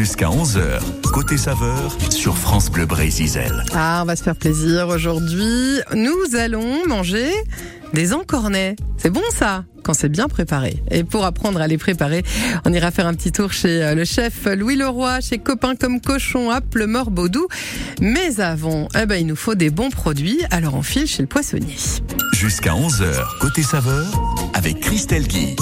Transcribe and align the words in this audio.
Jusqu'à 0.00 0.28
11h, 0.30 0.80
côté 1.12 1.36
saveur 1.36 1.94
sur 2.08 2.34
France 2.34 2.70
Bleu 2.70 2.86
Brésil. 2.86 3.38
Ah, 3.74 4.00
on 4.02 4.06
va 4.06 4.16
se 4.16 4.22
faire 4.22 4.34
plaisir 4.34 4.88
aujourd'hui. 4.88 5.78
Nous 5.94 6.36
allons 6.38 6.86
manger 6.86 7.30
des 7.92 8.14
encornets. 8.14 8.76
C'est 8.96 9.10
bon 9.10 9.20
ça 9.30 9.66
quand 9.82 9.92
c'est 9.92 10.08
bien 10.08 10.26
préparé. 10.26 10.82
Et 10.90 11.04
pour 11.04 11.26
apprendre 11.26 11.60
à 11.60 11.66
les 11.66 11.76
préparer, 11.76 12.22
on 12.64 12.72
ira 12.72 12.90
faire 12.90 13.06
un 13.06 13.12
petit 13.12 13.30
tour 13.30 13.52
chez 13.52 13.84
euh, 13.84 13.94
le 13.94 14.06
chef 14.06 14.46
Louis 14.46 14.76
Leroy, 14.76 15.20
chez 15.20 15.36
Copain 15.36 15.74
comme 15.76 16.00
Cochon 16.00 16.48
à 16.48 16.62
Pleumeur-Baudou. 16.62 17.46
Mais 18.00 18.40
avant, 18.40 18.88
eh 18.98 19.04
ben, 19.04 19.16
il 19.16 19.26
nous 19.26 19.36
faut 19.36 19.54
des 19.54 19.68
bons 19.68 19.90
produits, 19.90 20.40
alors 20.50 20.76
on 20.76 20.82
file 20.82 21.08
chez 21.08 21.20
le 21.20 21.28
poissonnier. 21.28 21.76
Jusqu'à 22.32 22.72
11h, 22.72 23.38
côté 23.38 23.62
saveur, 23.62 24.06
avec 24.54 24.80
Christelle 24.80 25.28
Guy. 25.28 25.56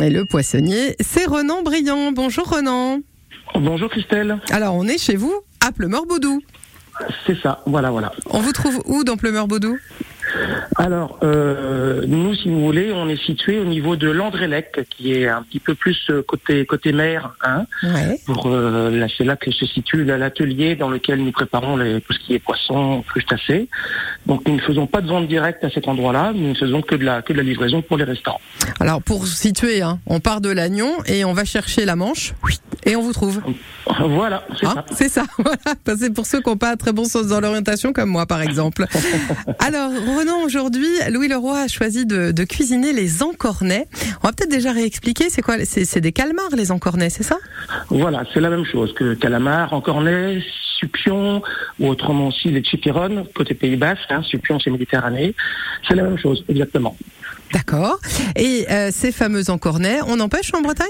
Et 0.00 0.08
le 0.08 0.24
poissonnier, 0.24 0.96
c'est 1.00 1.26
Renan 1.26 1.62
Briand. 1.62 2.10
Bonjour 2.12 2.48
Renan. 2.48 3.00
Bonjour 3.54 3.88
Christelle. 3.88 4.38
Alors 4.50 4.74
on 4.74 4.86
est 4.86 4.98
chez 4.98 5.16
vous 5.16 5.32
à 5.64 5.72
Pleumeur-Baudou. 5.72 6.42
C'est 7.26 7.40
ça, 7.40 7.62
voilà, 7.66 7.90
voilà. 7.90 8.12
On 8.30 8.40
vous 8.40 8.52
trouve 8.52 8.80
où 8.86 9.04
dans 9.04 9.16
Pleumeur-Baudou? 9.16 9.78
Alors, 10.76 11.18
euh, 11.22 12.02
nous, 12.06 12.34
si 12.34 12.48
vous 12.48 12.60
voulez, 12.64 12.92
on 12.92 13.08
est 13.08 13.22
situé 13.24 13.58
au 13.58 13.64
niveau 13.64 13.96
de 13.96 14.08
Landrélec, 14.10 14.86
qui 14.90 15.12
est 15.12 15.28
un 15.28 15.42
petit 15.42 15.60
peu 15.60 15.74
plus 15.74 15.98
euh, 16.10 16.22
côté 16.26 16.66
côté 16.66 16.92
mer. 16.92 17.34
Hein, 17.42 17.64
Ouais. 17.82 18.18
pour 18.26 18.46
euh, 18.48 18.90
là, 18.90 19.06
c'est 19.16 19.24
là 19.24 19.36
que 19.36 19.50
se 19.50 19.66
situe 19.66 20.04
l'atelier 20.04 20.74
dans 20.76 20.88
lequel 20.90 21.22
nous 21.22 21.32
préparons 21.32 21.76
les, 21.76 22.00
tout 22.00 22.12
ce 22.12 22.18
qui 22.18 22.34
est 22.34 22.38
poisson, 22.38 23.02
crustacés. 23.08 23.68
Donc, 24.26 24.46
nous 24.48 24.56
ne 24.56 24.60
faisons 24.60 24.86
pas 24.86 25.00
de 25.00 25.08
vente 25.08 25.28
directe 25.28 25.62
à 25.64 25.70
cet 25.70 25.86
endroit-là. 25.88 26.32
Nous 26.34 26.48
ne 26.50 26.54
faisons 26.54 26.82
que 26.82 26.94
de 26.94 27.04
la 27.04 27.22
que 27.22 27.32
de 27.32 27.38
la 27.38 27.44
livraison 27.44 27.82
pour 27.82 27.96
les 27.96 28.04
restaurants. 28.04 28.40
Alors 28.80 29.02
pour 29.02 29.26
situer, 29.26 29.82
hein, 29.82 30.00
on 30.06 30.20
part 30.20 30.40
de 30.40 30.50
l'Agnon 30.50 30.92
et 31.06 31.24
on 31.24 31.32
va 31.32 31.44
chercher 31.44 31.84
la 31.84 31.96
Manche 31.96 32.34
et 32.84 32.96
on 32.96 33.02
vous 33.02 33.12
trouve. 33.12 33.40
Voilà, 34.08 34.44
c'est 34.58 34.66
Hein, 34.66 34.74
ça. 34.74 34.84
c'est 34.94 35.08
ça, 35.08 35.24
voilà. 35.38 35.58
C'est 35.98 36.12
pour 36.12 36.26
ceux 36.26 36.40
qui 36.40 36.48
n'ont 36.48 36.56
pas 36.56 36.70
un 36.72 36.76
très 36.76 36.92
bon 36.92 37.04
sens 37.04 37.26
dans 37.28 37.40
l'orientation, 37.40 37.92
comme 37.92 38.08
moi 38.10 38.26
par 38.26 38.40
exemple. 38.42 38.86
Alors 39.58 39.90
Aujourd'hui, 40.32 40.88
Louis 41.10 41.28
Leroy 41.28 41.58
a 41.58 41.68
choisi 41.68 42.06
de, 42.06 42.30
de 42.30 42.44
cuisiner 42.44 42.92
les 42.92 43.22
encornets. 43.22 43.86
On 44.22 44.28
va 44.28 44.32
peut-être 44.32 44.50
déjà 44.50 44.72
réexpliquer, 44.72 45.28
c'est 45.28 45.42
quoi 45.42 45.56
C'est 45.64 45.84
c'est 45.84 46.00
des 46.00 46.12
calmars 46.12 46.50
les 46.56 46.70
encornets, 46.70 47.10
c'est 47.10 47.22
ça? 47.22 47.38
Voilà, 47.90 48.24
c'est 48.32 48.40
la 48.40 48.50
même 48.50 48.64
chose 48.64 48.94
que 48.94 49.14
calamar, 49.14 49.72
encornet, 49.72 50.42
supion, 50.78 51.42
ou 51.80 51.88
autrement 51.88 52.28
aussi 52.28 52.48
les 52.48 52.62
chipirones, 52.64 53.24
côté 53.34 53.54
Pays 53.54 53.76
Basque, 53.76 54.10
hein, 54.10 54.22
supion 54.22 54.58
c'est 54.60 54.70
Méditerranée. 54.70 55.34
C'est 55.88 55.94
la 55.94 56.02
même 56.02 56.18
chose, 56.18 56.44
exactement. 56.48 56.96
D'accord. 57.52 57.98
Et 58.36 58.66
euh, 58.70 58.90
ces 58.92 59.12
fameux 59.12 59.50
encornets, 59.50 60.00
on 60.06 60.20
en 60.20 60.28
pêche 60.28 60.52
en 60.54 60.62
Bretagne? 60.62 60.88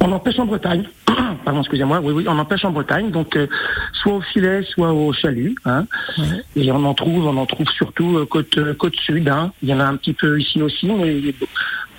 On 0.00 0.12
en 0.12 0.18
pêche 0.18 0.38
en 0.38 0.46
Bretagne. 0.46 0.84
Pardon, 1.44 1.60
excusez-moi. 1.60 2.00
Oui, 2.02 2.12
oui, 2.12 2.24
on 2.28 2.38
en 2.38 2.44
pêche 2.44 2.64
en 2.64 2.70
Bretagne. 2.70 3.10
Donc, 3.10 3.36
euh, 3.36 3.46
soit 3.92 4.14
au 4.14 4.20
filet, 4.20 4.62
soit 4.68 4.92
au 4.92 5.12
chalut. 5.12 5.54
Hein. 5.64 5.86
Et 6.56 6.70
on 6.70 6.84
en 6.84 6.94
trouve, 6.94 7.26
on 7.26 7.36
en 7.36 7.46
trouve 7.46 7.66
surtout 7.68 8.18
euh, 8.18 8.26
côte 8.26 8.58
euh, 8.58 8.74
côte 8.74 8.96
sud. 8.96 9.28
Hein. 9.28 9.52
Il 9.62 9.68
y 9.68 9.74
en 9.74 9.80
a 9.80 9.84
un 9.84 9.96
petit 9.96 10.12
peu 10.12 10.40
ici 10.40 10.62
aussi, 10.62 10.86
mais 10.86 11.34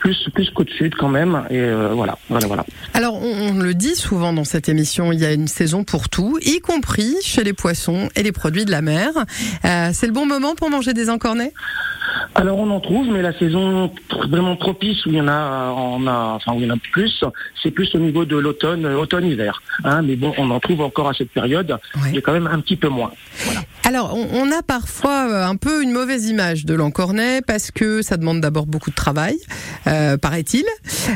plus 0.06 0.30
plus 0.34 0.50
côte 0.52 0.70
sud 0.70 0.94
quand 0.96 1.10
même. 1.10 1.44
Et 1.50 1.60
euh, 1.60 1.90
voilà, 1.94 2.18
voilà, 2.30 2.48
voilà. 2.48 2.66
Alors, 2.94 3.16
on, 3.16 3.50
on 3.50 3.60
le 3.60 3.74
dit 3.74 3.96
souvent 3.96 4.34
dans 4.34 4.44
cette 4.44 4.70
émission, 4.70 5.12
il 5.12 5.20
y 5.20 5.26
a 5.26 5.34
une 5.34 5.48
saison 5.48 5.84
pour 5.84 6.10
tout, 6.10 6.38
y 6.44 6.60
compris 6.60 7.16
chez 7.24 7.44
les 7.44 7.54
poissons 7.54 8.10
et 8.16 8.22
les 8.22 8.32
produits 8.32 8.66
de 8.66 8.72
la 8.72 8.82
mer. 8.82 9.10
Euh, 9.66 9.90
c'est 9.94 10.06
le 10.06 10.14
bon 10.14 10.26
moment 10.28 10.54
pour 10.54 10.70
manger 10.70 10.94
des 10.94 11.10
encornets? 11.10 11.54
Alors 12.36 12.60
on 12.60 12.70
en 12.70 12.80
trouve, 12.80 13.08
mais 13.08 13.22
la 13.22 13.38
saison 13.38 13.92
vraiment 14.28 14.56
propice 14.56 15.06
où 15.06 15.10
il 15.10 15.16
y 15.16 15.22
en 15.22 15.28
a, 15.28 15.74
on 15.78 16.06
a, 16.08 16.34
enfin 16.36 16.54
où 16.54 16.60
il 16.60 16.68
y 16.68 16.72
en 16.72 16.76
a 16.76 16.80
plus, 16.92 17.24
c'est 17.62 17.72
plus 17.72 17.94
au 17.96 18.00
niveau 18.00 18.26
de 18.26 18.36
l'automne, 18.36 18.86
euh, 18.86 18.98
automne-hiver. 18.98 19.62
Hein. 19.84 20.02
Mais 20.02 20.16
bon, 20.16 20.34
on 20.38 20.50
en 20.52 20.60
trouve 20.60 20.82
encore 20.82 21.10
à 21.10 21.14
cette 21.14 21.32
période. 21.32 21.72
Ouais. 21.96 22.10
Il 22.10 22.16
y 22.16 22.18
a 22.18 22.22
quand 22.22 22.34
même 22.34 22.48
un 22.48 22.60
petit 22.60 22.76
peu 22.76 22.90
moins. 22.90 23.12
Alors, 23.84 24.16
on, 24.16 24.28
on 24.34 24.52
a 24.52 24.62
parfois 24.64 25.28
euh, 25.30 25.46
un 25.46 25.56
peu 25.56 25.84
une 25.84 25.92
mauvaise 25.92 26.28
image 26.28 26.66
de 26.66 26.74
l'encornet 26.74 27.42
parce 27.42 27.72
que 27.72 28.02
ça 28.02 28.18
demande 28.18 28.42
d'abord 28.42 28.66
beaucoup 28.66 28.90
de 28.90 28.96
travail, 28.96 29.38
euh, 29.88 30.18
paraît-il. 30.18 30.66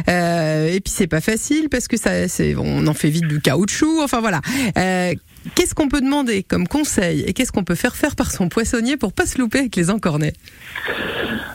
Euh, 0.07 0.67
et 0.67 0.79
puis 0.79 0.93
c'est 0.95 1.07
pas 1.07 1.21
facile 1.21 1.69
parce 1.69 1.87
que 1.87 1.97
ça, 1.97 2.27
c'est, 2.27 2.55
on 2.55 2.85
en 2.87 2.93
fait 2.93 3.09
vite 3.09 3.27
du 3.27 3.41
caoutchouc. 3.41 4.01
Enfin 4.03 4.21
voilà. 4.21 4.41
Euh, 4.77 5.13
Qu'est-ce 5.55 5.73
qu'on 5.73 5.87
peut 5.87 6.01
demander 6.01 6.43
comme 6.43 6.67
conseil 6.67 7.21
et 7.21 7.33
qu'est-ce 7.33 7.51
qu'on 7.51 7.63
peut 7.63 7.75
faire 7.75 7.95
faire 7.95 8.15
par 8.15 8.31
son 8.31 8.49
poissonnier 8.49 8.97
pour 8.97 9.13
pas 9.13 9.25
se 9.25 9.37
louper 9.37 9.59
avec 9.59 9.75
les 9.75 9.89
encornets? 9.89 10.33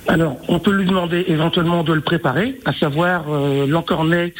Alors, 0.08 0.38
on 0.48 0.58
peut 0.58 0.72
lui 0.72 0.86
demander 0.86 1.24
éventuellement 1.28 1.82
de 1.82 1.92
le 1.92 2.00
préparer, 2.00 2.60
à 2.64 2.72
savoir 2.72 3.24
euh, 3.28 3.66
l'encornet. 3.66 4.34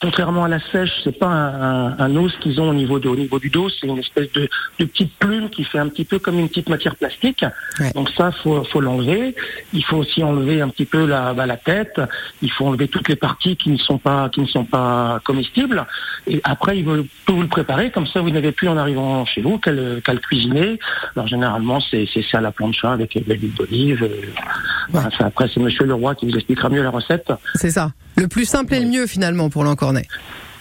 Contrairement 0.00 0.44
à 0.44 0.48
la 0.48 0.60
sèche, 0.70 0.92
c'est 1.02 1.18
pas 1.18 1.26
un, 1.26 1.88
un- 1.90 1.98
un 1.98 2.16
os 2.16 2.32
qu'ils 2.40 2.60
ont 2.60 2.70
au 2.70 2.74
niveau, 2.74 3.00
de, 3.00 3.08
au 3.08 3.16
niveau 3.16 3.38
du 3.40 3.50
dos, 3.50 3.68
c'est 3.68 3.86
une 3.88 3.98
espèce 3.98 4.30
de, 4.32 4.48
de 4.78 4.84
petite 4.84 5.12
plume 5.18 5.50
qui 5.50 5.64
fait 5.64 5.78
un 5.80 5.88
petit 5.88 6.04
peu 6.04 6.20
comme 6.20 6.38
une 6.38 6.48
petite 6.48 6.68
matière 6.68 6.94
plastique. 6.94 7.44
Ouais. 7.80 7.90
Donc 7.94 8.08
ça, 8.16 8.30
faut, 8.30 8.62
faut 8.64 8.80
l'enlever. 8.80 9.34
Il 9.72 9.84
faut 9.84 9.96
aussi 9.96 10.22
enlever 10.22 10.60
un 10.60 10.68
petit 10.68 10.84
peu 10.84 11.04
la, 11.04 11.34
bah, 11.34 11.46
la 11.46 11.56
tête. 11.56 12.00
Il 12.42 12.50
faut 12.52 12.66
enlever 12.66 12.86
toutes 12.86 13.08
les 13.08 13.16
parties 13.16 13.56
qui 13.56 13.70
ne 13.70 13.76
sont 13.76 13.98
pas, 13.98 14.28
qui 14.28 14.40
ne 14.40 14.46
sont 14.46 14.64
pas 14.64 15.20
comestibles. 15.24 15.84
Et 16.28 16.40
après, 16.44 16.78
il 16.78 16.84
tout 17.26 17.34
vous 17.34 17.42
le 17.42 17.48
préparer. 17.48 17.90
Comme 17.90 18.06
ça, 18.06 18.20
vous 18.20 18.30
n'avez 18.30 18.52
plus 18.52 18.68
en 18.68 18.76
arrivant 18.76 19.24
chez 19.26 19.40
vous 19.40 19.58
qu'à 19.58 19.72
le, 19.72 19.96
le 20.06 20.18
cuisiner. 20.20 20.78
Alors 21.16 21.26
généralement, 21.26 21.80
c'est 21.80 22.06
ça 22.30 22.38
à 22.38 22.40
la 22.40 22.52
plancha 22.52 22.92
avec 22.92 23.14
de 23.14 23.32
l'huile 23.34 23.52
d'olive. 23.54 24.04
euh, 24.04 25.00
ça, 25.18 25.26
après, 25.26 25.50
c'est 25.52 25.60
Monsieur 25.60 25.84
Leroy 25.86 26.14
qui 26.14 26.26
vous 26.30 26.36
expliquera 26.36 26.68
mieux 26.68 26.82
la 26.82 26.90
recette. 26.90 27.32
C'est 27.56 27.70
ça. 27.70 27.90
Le 28.18 28.28
plus 28.28 28.44
simple 28.44 28.74
et 28.74 28.80
le 28.80 28.88
mieux 28.88 29.06
finalement 29.06 29.48
pour 29.48 29.64
l'encornet. 29.64 30.06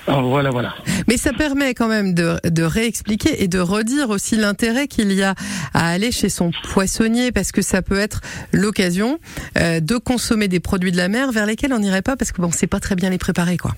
Alors, 0.07 0.29
voilà, 0.29 0.51
voilà. 0.51 0.73
Mais 1.09 1.17
ça 1.17 1.33
permet 1.33 1.73
quand 1.73 1.89
même 1.89 2.13
de, 2.13 2.39
de 2.45 2.63
réexpliquer 2.63 3.43
et 3.43 3.49
de 3.49 3.59
redire 3.59 4.09
aussi 4.09 4.37
l'intérêt 4.37 4.87
qu'il 4.87 5.11
y 5.11 5.21
a 5.21 5.35
à 5.73 5.89
aller 5.89 6.13
chez 6.13 6.29
son 6.29 6.51
poissonnier 6.71 7.33
parce 7.33 7.51
que 7.51 7.61
ça 7.61 7.81
peut 7.81 7.99
être 7.99 8.21
l'occasion 8.53 9.19
euh, 9.57 9.81
de 9.81 9.97
consommer 9.97 10.47
des 10.47 10.61
produits 10.61 10.93
de 10.93 10.97
la 10.97 11.09
mer 11.09 11.33
vers 11.33 11.45
lesquels 11.45 11.73
on 11.73 11.79
n'irait 11.79 12.01
pas 12.01 12.15
parce 12.15 12.31
que 12.31 12.41
bon, 12.41 12.51
c'est 12.53 12.67
pas 12.67 12.79
très 12.79 12.95
bien 12.95 13.09
les 13.09 13.17
préparer 13.17 13.57
quoi. 13.57 13.75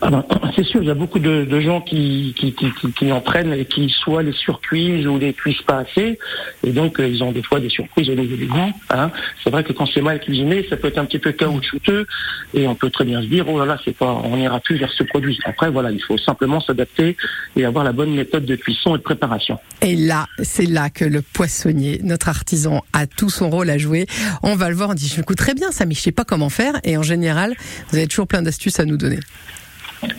Ah 0.00 0.10
ben, 0.10 0.24
c'est 0.56 0.64
sûr, 0.64 0.82
il 0.82 0.88
y 0.88 0.90
a 0.90 0.94
beaucoup 0.94 1.18
de, 1.18 1.60
gens 1.60 1.80
qui, 1.80 2.34
qui, 2.36 2.52
qui, 2.52 3.12
en 3.12 3.20
prennent 3.20 3.52
et 3.52 3.64
qui 3.64 3.88
soit 3.88 4.22
les 4.22 4.32
surcuisent 4.32 5.06
ou 5.06 5.18
les 5.18 5.32
cuisent 5.32 5.62
pas 5.62 5.78
assez. 5.78 6.18
Et 6.62 6.72
donc, 6.72 7.00
euh, 7.00 7.08
ils 7.08 7.22
ont 7.22 7.32
des 7.32 7.42
fois 7.42 7.60
des 7.60 7.68
surprises 7.68 8.10
au 8.10 8.14
niveau 8.14 8.36
des 8.36 8.46
goûts. 8.46 8.72
Hein. 8.90 9.10
C'est 9.42 9.50
vrai 9.50 9.64
que 9.64 9.72
quand 9.72 9.86
c'est 9.86 10.02
mal 10.02 10.20
cuisiné, 10.20 10.66
ça 10.68 10.76
peut 10.76 10.88
être 10.88 10.98
un 10.98 11.04
petit 11.04 11.18
peu 11.18 11.32
caoutchouteux 11.32 12.06
et 12.52 12.66
on 12.66 12.74
peut 12.74 12.90
très 12.90 13.04
bien 13.04 13.22
se 13.22 13.26
dire, 13.26 13.48
oh 13.48 13.58
là 13.58 13.66
là, 13.66 13.78
c'est 13.84 13.96
pas, 13.96 14.20
on 14.24 14.36
n'ira 14.36 14.60
plus 14.60 14.76
vers 14.76 14.92
ce 14.92 15.04
produit. 15.04 15.38
Après, 15.44 15.70
voilà, 15.70 15.90
il 15.90 16.02
faut 16.02 16.18
simplement 16.18 16.60
s'adapter 16.60 17.16
et 17.56 17.64
avoir 17.64 17.84
la 17.84 17.92
bonne 17.92 18.14
méthode 18.14 18.44
de 18.44 18.56
cuisson 18.56 18.94
et 18.94 18.98
de 18.98 19.02
préparation. 19.02 19.58
Et 19.80 19.96
là, 19.96 20.26
c'est 20.42 20.66
là 20.66 20.90
que 20.90 21.04
le 21.04 21.22
poissonnier, 21.22 22.00
notre 22.02 22.28
artisan, 22.28 22.82
a 22.92 23.06
tout 23.06 23.30
son 23.30 23.50
rôle 23.50 23.70
à 23.70 23.78
jouer. 23.78 24.06
On 24.42 24.54
va 24.54 24.68
le 24.68 24.74
voir, 24.74 24.90
on 24.90 24.94
dit, 24.94 25.08
je 25.08 25.20
me 25.20 25.34
très 25.34 25.54
bien 25.54 25.72
ça, 25.72 25.86
mais 25.86 25.94
je 25.94 26.00
sais 26.00 26.12
pas 26.12 26.24
comment 26.24 26.48
faire. 26.48 26.74
Et 26.84 26.96
en 26.96 27.02
général, 27.02 27.54
vous 27.90 27.96
avez 27.96 28.06
toujours 28.06 28.26
plein 28.26 28.42
d'astuces 28.42 28.78
à 28.80 28.84
nous 28.84 28.96
donner. 28.96 29.18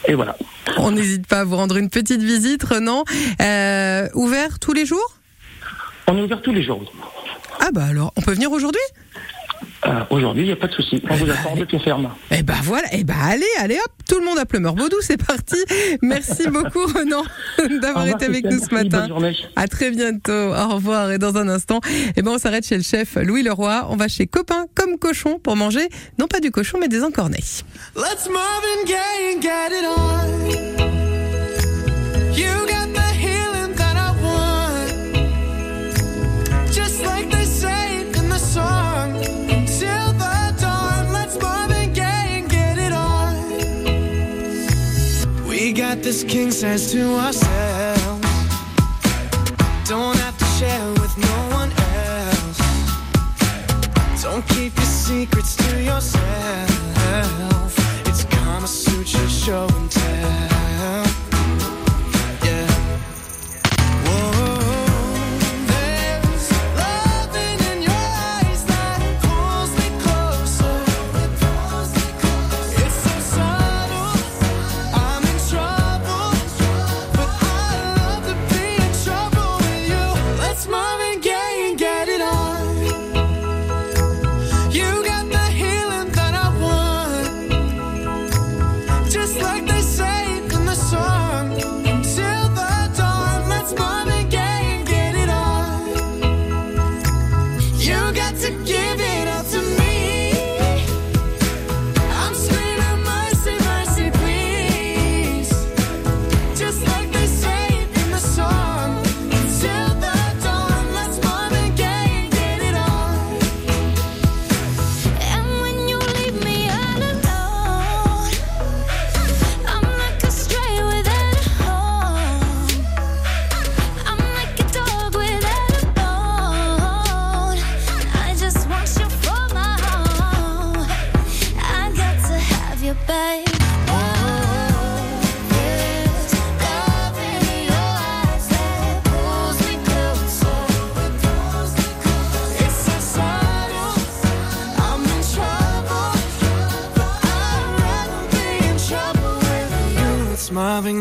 Et 0.07 0.13
voilà. 0.13 0.35
On 0.77 0.91
n'hésite 0.91 1.27
pas 1.27 1.41
à 1.41 1.43
vous 1.43 1.55
rendre 1.55 1.77
une 1.77 1.89
petite 1.89 2.21
visite, 2.21 2.63
Renan. 2.63 3.03
Euh, 3.41 4.07
ouvert 4.13 4.59
tous 4.59 4.73
les 4.73 4.85
jours? 4.85 5.19
On 6.07 6.17
est 6.17 6.21
ouvert 6.21 6.41
tous 6.41 6.53
les 6.53 6.63
jours. 6.63 6.83
Ah 7.59 7.69
bah 7.73 7.85
alors, 7.85 8.11
on 8.15 8.21
peut 8.21 8.33
venir 8.33 8.51
aujourd'hui? 8.51 8.81
Euh, 9.87 10.03
Aujourd'hui, 10.09 10.43
il 10.43 10.47
n'y 10.47 10.51
a 10.51 10.55
pas 10.55 10.67
de 10.67 10.73
souci. 10.73 11.01
On 11.09 11.15
vous 11.15 11.29
attend 11.29 11.55
de 11.55 11.63
pied 11.65 11.77
ferme. 11.79 12.09
Eh 12.31 12.41
ben 12.41 12.55
voilà, 12.63 12.87
eh 12.91 13.03
ben 13.03 13.15
allez, 13.21 13.45
allez 13.59 13.75
hop, 13.75 13.91
tout 14.09 14.17
le 14.19 14.25
monde 14.25 14.39
à 14.39 14.45
Pleumeur-Baudou, 14.45 14.97
c'est 15.01 15.23
parti. 15.23 15.57
Merci 16.01 16.47
beaucoup 16.49 16.85
Renan 16.87 17.23
d'avoir 17.81 18.07
été 18.07 18.25
avec 18.25 18.45
nous 18.45 18.51
ce 18.59 18.73
Merci, 18.73 18.73
matin. 18.73 18.99
bonne 19.01 19.09
journée. 19.09 19.35
À 19.55 19.67
très 19.67 19.91
bientôt. 19.91 20.31
Au 20.31 20.75
revoir. 20.75 21.11
Et 21.11 21.17
dans 21.19 21.37
un 21.37 21.47
instant, 21.49 21.81
eh 22.15 22.21
ben 22.21 22.31
on 22.31 22.37
s'arrête 22.39 22.65
chez 22.65 22.77
le 22.77 22.83
chef 22.83 23.15
Louis 23.15 23.43
Leroy. 23.43 23.85
On 23.89 23.95
va 23.95 24.07
chez 24.07 24.25
Copain 24.25 24.65
comme 24.75 24.97
cochon 24.97 25.39
pour 25.39 25.55
manger 25.55 25.87
non 26.17 26.27
pas 26.27 26.39
du 26.39 26.51
cochon 26.51 26.77
mais 26.79 26.87
des 26.87 27.03
encornets. 27.03 27.43
Let's 27.95 28.27
Marvin 28.31 28.85
Gaye 28.85 29.35
and 29.35 29.41
get 29.41 29.71
it 29.71 29.85
on. 30.91 30.94
This 46.05 46.23
king 46.23 46.51
says 46.51 46.91
to 46.91 47.01
ourselves. 47.15 48.21
Don't 49.89 50.15
have 50.17 50.37
to 50.37 50.45
share 50.59 50.87
with 51.01 51.17
no 51.17 51.37
one 51.49 51.71
else. 52.05 52.59
Don't 54.21 54.47
keep 54.49 54.75
your 54.75 54.85
secrets 54.85 55.55
to 55.55 55.81
yourself. 55.81 56.64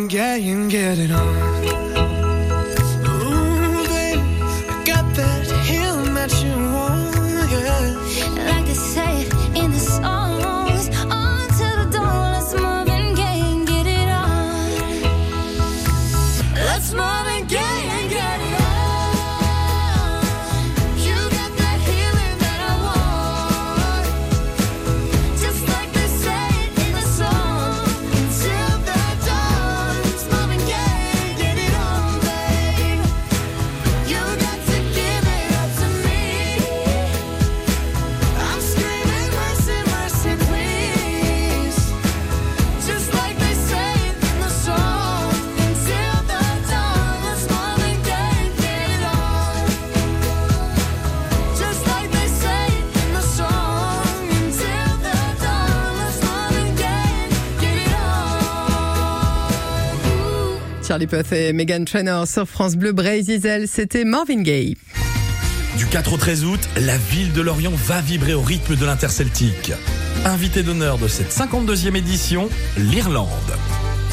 Marvin 0.05 0.09
Gaye 0.09 0.51
and 0.51 0.71
get 0.71 0.99
it 0.99 1.11
on. 1.11 2.14
Charlie 60.95 61.09
Puth 61.09 61.33
et 61.33 61.53
Megan 61.53 61.85
Trainor 61.85 62.29
sur 62.29 62.47
France 62.47 62.77
Bleu 62.77 62.93
Brésil, 62.93 63.65
c'était 63.67 64.05
Marvin 64.05 64.43
Gaye. 64.43 64.77
Du 65.77 65.87
4 65.87 66.13
au 66.13 66.17
13 66.17 66.45
août, 66.45 66.61
la 66.87 66.97
ville 66.97 67.33
de 67.33 67.41
Lorient 67.41 67.73
va 67.75 68.01
vibrer 68.01 68.33
au 68.33 68.43
rythme 68.43 68.77
de 68.77 68.87
l'interceltique. 68.87 69.73
Invité 70.25 70.63
d'honneur 70.63 70.99
de 70.99 71.09
cette 71.09 71.33
52e 71.33 71.97
édition, 71.97 72.49
l'Irlande. 72.77 73.27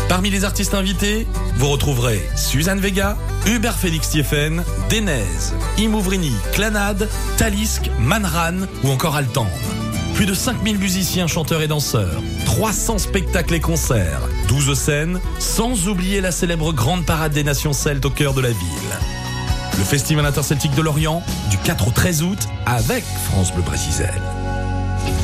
Parmi 0.09 0.31
les 0.31 0.43
artistes 0.43 0.73
invités, 0.73 1.27
vous 1.57 1.67
retrouverez 1.67 2.19
Suzanne 2.35 2.79
Vega, 2.79 3.15
Hubert 3.45 3.77
Félix 3.77 4.09
Thieffen, 4.09 4.63
Denez, 4.89 5.53
Imouvrini, 5.77 6.33
Clanade, 6.51 7.07
Talisk, 7.37 7.91
Manran 7.99 8.65
ou 8.83 8.89
encore 8.89 9.15
Altande. 9.15 9.45
Plus 10.13 10.25
de 10.25 10.33
5000 10.33 10.77
musiciens, 10.77 11.27
chanteurs 11.27 11.61
et 11.61 11.67
danseurs, 11.67 12.21
300 12.45 12.97
spectacles 12.97 13.55
et 13.55 13.59
concerts, 13.59 14.21
12 14.47 14.77
scènes, 14.77 15.19
sans 15.39 15.87
oublier 15.87 16.21
la 16.21 16.31
célèbre 16.31 16.73
Grande 16.73 17.05
Parade 17.05 17.33
des 17.33 17.43
Nations 17.43 17.73
Celtes 17.73 18.05
au 18.05 18.09
cœur 18.09 18.33
de 18.33 18.41
la 18.41 18.49
ville. 18.49 18.57
Le 19.77 19.83
Festival 19.83 20.25
interceltique 20.25 20.75
de 20.75 20.81
Lorient, 20.81 21.23
du 21.49 21.57
4 21.57 21.87
au 21.87 21.91
13 21.91 22.23
août, 22.23 22.39
avec 22.65 23.03
France 23.31 23.53
Bleu 23.53 23.63
Brésil. 23.63 24.11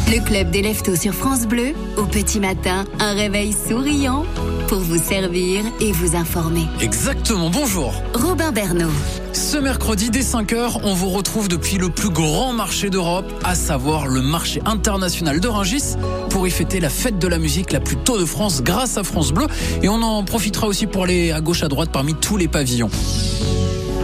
Le 0.10 0.24
club 0.24 0.50
des 0.52 0.62
leftos 0.62 0.96
sur 0.96 1.14
France 1.14 1.46
Bleu, 1.46 1.74
au 1.98 2.06
petit 2.06 2.40
matin, 2.40 2.86
un 3.00 3.14
réveil 3.14 3.54
souriant 3.54 4.26
pour 4.68 4.80
vous 4.80 4.98
servir 4.98 5.64
et 5.82 5.92
vous 5.92 6.16
informer. 6.16 6.66
Exactement, 6.80 7.50
bonjour. 7.50 7.94
Robin 8.14 8.52
Bernot, 8.52 8.90
Ce 9.38 9.56
mercredi 9.56 10.10
dès 10.10 10.22
5h, 10.22 10.80
on 10.84 10.96
vous 10.96 11.10
retrouve 11.10 11.48
depuis 11.48 11.78
le 11.78 11.90
plus 11.90 12.10
grand 12.10 12.54
marché 12.54 12.90
d'Europe, 12.90 13.32
à 13.44 13.54
savoir 13.54 14.08
le 14.08 14.24
marché 14.24 14.60
international 14.66 15.40
de 15.40 15.48
Rungis, 15.48 15.96
pour 16.32 16.48
y 16.48 16.52
fêter 16.52 16.80
la 16.80 16.90
fête 16.90 17.20
de 17.20 17.28
la 17.28 17.38
musique 17.38 17.72
la 17.72 17.80
plus 17.80 17.98
tôt 17.98 18.18
de 18.18 18.26
France 18.26 18.64
grâce 18.64 18.98
à 18.98 19.04
France 19.04 19.32
Bleu. 19.32 19.46
Et 19.84 19.90
on 19.90 20.02
en 20.02 20.24
profitera 20.24 20.66
aussi 20.66 20.88
pour 20.88 21.04
aller 21.04 21.32
à 21.32 21.40
gauche 21.40 21.62
à 21.62 21.68
droite 21.68 21.92
parmi 21.94 22.16
tous 22.16 22.36
les 22.36 22.48
pavillons. 22.48 22.90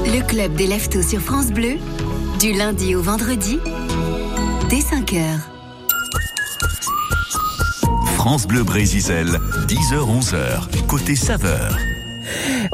le 0.06 0.21
club 0.21 0.53
des 0.53 0.68
leftos 0.68 1.01
sur 1.01 1.19
France 1.19 1.47
Bleu, 1.47 1.77
du 2.39 2.53
lundi 2.53 2.94
au 2.94 3.01
vendredi, 3.01 3.57
dès 4.69 4.81
5h. 4.81 5.39
France 8.18 8.45
Bleu 8.45 8.63
Brésil, 8.63 9.39
10h-11h, 9.68 10.86
côté 10.86 11.15
saveur. 11.15 11.75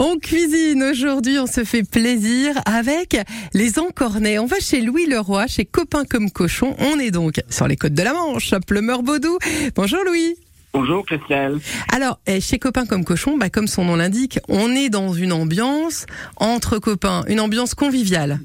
On 0.01 0.17
cuisine 0.17 0.81
aujourd'hui, 0.81 1.39
on 1.39 1.45
se 1.45 1.65
fait 1.65 1.83
plaisir 1.83 2.53
avec 2.63 3.17
les 3.53 3.79
encornets. 3.79 4.39
On 4.39 4.45
va 4.45 4.57
chez 4.61 4.79
Louis 4.79 5.05
Leroy, 5.07 5.45
chez 5.47 5.65
Copain 5.65 6.05
comme 6.05 6.31
Cochon. 6.31 6.73
On 6.79 6.97
est 6.99 7.11
donc 7.11 7.41
sur 7.49 7.67
les 7.67 7.75
côtes 7.75 7.95
de 7.95 8.03
la 8.03 8.13
Manche, 8.13 8.53
à 8.53 8.61
Pleumeur-Baudou. 8.61 9.37
Bonjour 9.75 9.99
Louis. 10.05 10.35
Bonjour 10.71 11.05
Christelle. 11.05 11.57
Alors, 11.91 12.17
eh, 12.27 12.39
chez 12.39 12.59
Copain 12.59 12.85
comme 12.85 13.03
Cochon, 13.03 13.37
bah, 13.37 13.49
comme 13.49 13.67
son 13.67 13.83
nom 13.83 13.97
l'indique, 13.97 14.39
on 14.47 14.73
est 14.73 14.87
dans 14.87 15.11
une 15.11 15.33
ambiance 15.33 16.05
entre 16.37 16.79
copains, 16.79 17.25
une 17.27 17.41
ambiance 17.41 17.73
conviviale. 17.73 18.39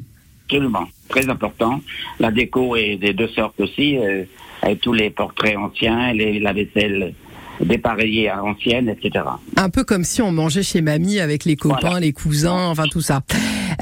Absolument, 0.46 0.88
très 1.08 1.28
important. 1.28 1.80
La 2.18 2.32
déco 2.32 2.74
est 2.74 2.96
des 2.96 3.12
deux 3.12 3.28
sortes 3.28 3.60
aussi, 3.60 3.96
euh, 3.96 4.24
avec 4.60 4.80
tous 4.80 4.92
les 4.92 5.10
portraits 5.10 5.56
anciens, 5.56 6.14
les, 6.14 6.40
la 6.40 6.52
vaisselle 6.52 7.14
dépareillée 7.60 8.28
à 8.28 8.42
ancienne, 8.44 8.88
etc. 8.88 9.24
Un 9.56 9.70
peu 9.70 9.84
comme 9.84 10.04
si 10.04 10.22
on 10.22 10.32
mangeait 10.32 10.62
chez 10.62 10.80
mamie 10.80 11.20
avec 11.20 11.44
les 11.44 11.56
copains, 11.56 11.78
Voilà. 11.82 12.00
les 12.00 12.12
cousins, 12.12 12.66
enfin 12.68 12.84
tout 12.90 13.00
ça. 13.00 13.22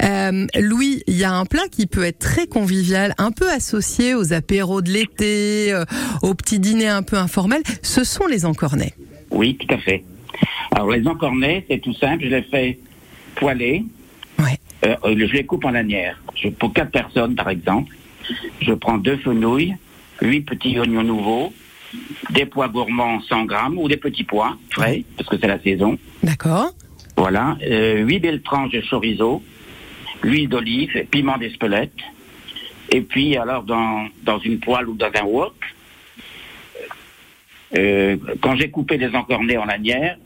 Euh, 0.03 0.47
Louis, 0.59 1.03
il 1.07 1.15
y 1.15 1.23
a 1.23 1.33
un 1.33 1.45
plat 1.45 1.63
qui 1.71 1.85
peut 1.87 2.03
être 2.03 2.19
très 2.19 2.47
convivial, 2.47 3.13
un 3.17 3.31
peu 3.31 3.49
associé 3.49 4.15
aux 4.15 4.33
apéros 4.33 4.81
de 4.81 4.89
l'été, 4.91 5.71
euh, 5.73 5.85
aux 6.21 6.33
petits 6.33 6.59
dîners 6.59 6.87
un 6.87 7.03
peu 7.03 7.17
informels. 7.17 7.61
Ce 7.81 8.03
sont 8.03 8.25
les 8.25 8.45
encornets. 8.45 8.93
Oui, 9.31 9.55
tout 9.55 9.73
à 9.73 9.77
fait. 9.77 10.03
Alors 10.71 10.89
les 10.91 11.07
encornets, 11.07 11.65
c'est 11.69 11.79
tout 11.79 11.93
simple, 11.93 12.23
je 12.23 12.29
les 12.29 12.41
fais 12.43 12.79
poêler, 13.35 13.83
Ouais. 14.39 14.57
euh, 14.85 14.95
euh, 15.05 15.15
je 15.27 15.33
les 15.33 15.45
coupe 15.45 15.65
en 15.65 15.71
lanières. 15.71 16.19
Je, 16.35 16.49
pour 16.49 16.73
quatre 16.73 16.91
personnes, 16.91 17.35
par 17.35 17.49
exemple, 17.49 17.95
je 18.61 18.73
prends 18.73 18.97
deux 18.97 19.17
fenouilles, 19.17 19.75
huit 20.21 20.41
petits 20.41 20.79
oignons 20.79 21.03
nouveaux, 21.03 21.53
des 22.31 22.45
pois 22.45 22.67
gourmands 22.67 23.21
100 23.21 23.45
grammes 23.45 23.77
ou 23.77 23.87
des 23.87 23.97
petits 23.97 24.23
pois 24.23 24.57
frais, 24.69 25.03
parce 25.17 25.29
que 25.29 25.37
c'est 25.39 25.47
la 25.47 25.59
saison. 25.59 25.97
D'accord. 26.21 26.71
Voilà, 27.15 27.57
euh, 27.63 28.03
huit 28.03 28.19
belles 28.19 28.41
tranches 28.41 28.71
de 28.71 28.81
chorizo, 28.81 29.43
l'huile 30.23 30.49
d'olive, 30.49 31.05
piment 31.11 31.37
d'Espelette, 31.37 31.93
et 32.91 33.01
puis 33.01 33.37
alors 33.37 33.63
dans, 33.63 34.07
dans 34.23 34.39
une 34.39 34.59
poêle 34.59 34.89
ou 34.89 34.95
dans 34.95 35.11
un 35.13 35.23
wok, 35.23 35.53
euh, 37.77 38.17
quand 38.41 38.55
j'ai 38.55 38.69
coupé 38.69 38.97
les 38.97 39.15
encornets 39.15 39.57
en 39.57 39.65
lanières, 39.65 40.17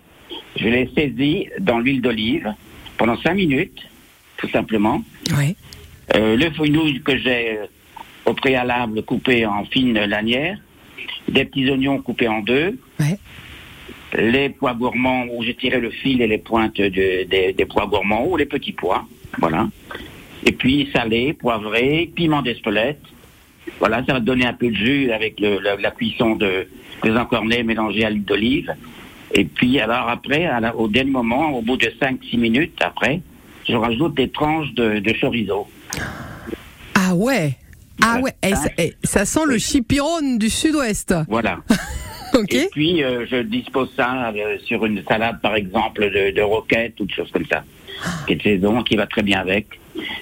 je 0.56 0.68
les 0.68 0.90
saisis 0.96 1.48
dans 1.60 1.80
l'huile 1.80 2.02
d'olive 2.02 2.54
pendant 2.98 3.18
cinq 3.22 3.36
minutes, 3.36 3.82
tout 4.38 4.50
simplement. 4.50 5.04
Ouais. 5.38 5.56
Euh, 6.16 6.36
le 6.36 6.50
fenouil 6.52 7.02
que 7.02 7.18
j'ai 7.18 7.60
au 8.26 8.34
préalable 8.34 9.04
coupé 9.04 9.46
en 9.46 9.66
fines 9.66 9.94
lanières, 9.94 10.58
des 11.28 11.46
petits 11.46 11.70
oignons 11.70 12.00
coupés 12.02 12.28
en 12.28 12.40
deux, 12.42 12.78
Ouais. 13.00 13.18
les 14.18 14.50
pois 14.50 14.74
gourmands 14.74 15.26
où 15.34 15.44
j'ai 15.44 15.56
tiré 15.56 15.80
le 15.80 15.90
fil 15.90 16.22
et 16.22 16.28
les 16.28 16.38
pointes 16.38 16.78
de- 16.78 17.24
des, 17.24 17.54
des 17.54 17.66
pois 17.66 17.86
gourmands 17.88 18.26
ou 18.28 18.38
les 18.38 18.46
petits 18.46 18.72
pois, 18.74 19.06
voilà. 19.40 19.68
Et 20.46 20.52
puis 20.52 20.90
salé, 20.94 21.34
poivré, 21.34 22.10
piment 22.16 22.42
d'Espelette. 22.42 23.02
Voilà, 23.80 24.04
ça 24.06 24.14
va 24.14 24.20
donner 24.22 24.46
un 24.46 24.54
peu 24.54 24.70
de 24.70 24.76
jus 24.76 25.12
avec 25.12 25.40
le- 25.40 25.60
la, 25.60 25.76
la 25.76 25.92
cuisson 25.92 26.36
de, 26.36 26.68
des 27.04 27.12
encornets 27.18 27.64
mélangés 27.64 28.06
à 28.06 28.10
l'huile 28.10 28.24
d'olive. 28.24 28.74
Et 29.34 29.44
puis 29.44 29.80
alors 29.82 30.08
après, 30.08 30.46
à 30.46 30.60
la- 30.62 30.76
au 30.76 30.88
dernier 30.88 31.12
moment, 31.12 31.52
au 31.58 31.62
bout 31.62 31.76
de 31.76 31.92
5-6 32.00 32.38
minutes 32.38 32.80
après, 32.82 33.20
je 33.68 33.76
rajoute 33.76 34.16
des 34.16 34.30
tranches 34.30 34.72
de, 34.74 35.00
de 35.00 35.14
chorizo. 35.20 35.68
Ah 36.96 37.14
ouais. 37.14 37.58
Ah 38.02 38.20
ouais. 38.22 38.34
Et 38.44 38.56
ça, 38.56 38.70
et 38.78 38.94
ça 39.04 39.26
sent 39.26 39.46
le 39.46 39.58
chipiron 39.58 40.38
du 40.38 40.50
sud-ouest. 40.50 41.14
Voilà. 41.28 41.60
Ok. 42.34 42.54
Et 42.54 42.68
puis, 42.72 43.04
euh, 43.04 43.26
je 43.26 43.38
dispose 43.38 43.90
ça 43.96 44.32
euh, 44.36 44.58
sur 44.66 44.86
une 44.86 45.02
salade, 45.06 45.40
par 45.42 45.56
exemple, 45.56 46.10
de, 46.12 46.32
de 46.32 46.42
roquettes 46.42 47.00
ou 47.00 47.06
de 47.06 47.12
choses 47.12 47.32
comme 47.32 47.46
ça, 47.46 47.64
qui 48.28 48.34
est 48.34 48.36
de 48.36 48.42
saison, 48.42 48.84
qui 48.84 48.96
va 48.96 49.08
très 49.08 49.24
bien 49.24 49.40
avec. 49.40 49.68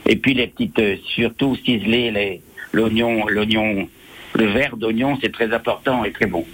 Et 0.05 0.15
puis, 0.15 0.33
les 0.33 0.47
petites, 0.47 0.79
euh, 0.79 0.95
surtout 1.03 1.55
ciseler 1.57 2.11
les, 2.11 2.41
l'oignon, 2.71 3.27
l'oignon, 3.27 3.89
le 4.35 4.45
verre 4.51 4.77
d'oignon, 4.77 5.17
c'est 5.21 5.31
très 5.31 5.53
important 5.53 6.03
et 6.03 6.11
très 6.11 6.25
bon. 6.25 6.45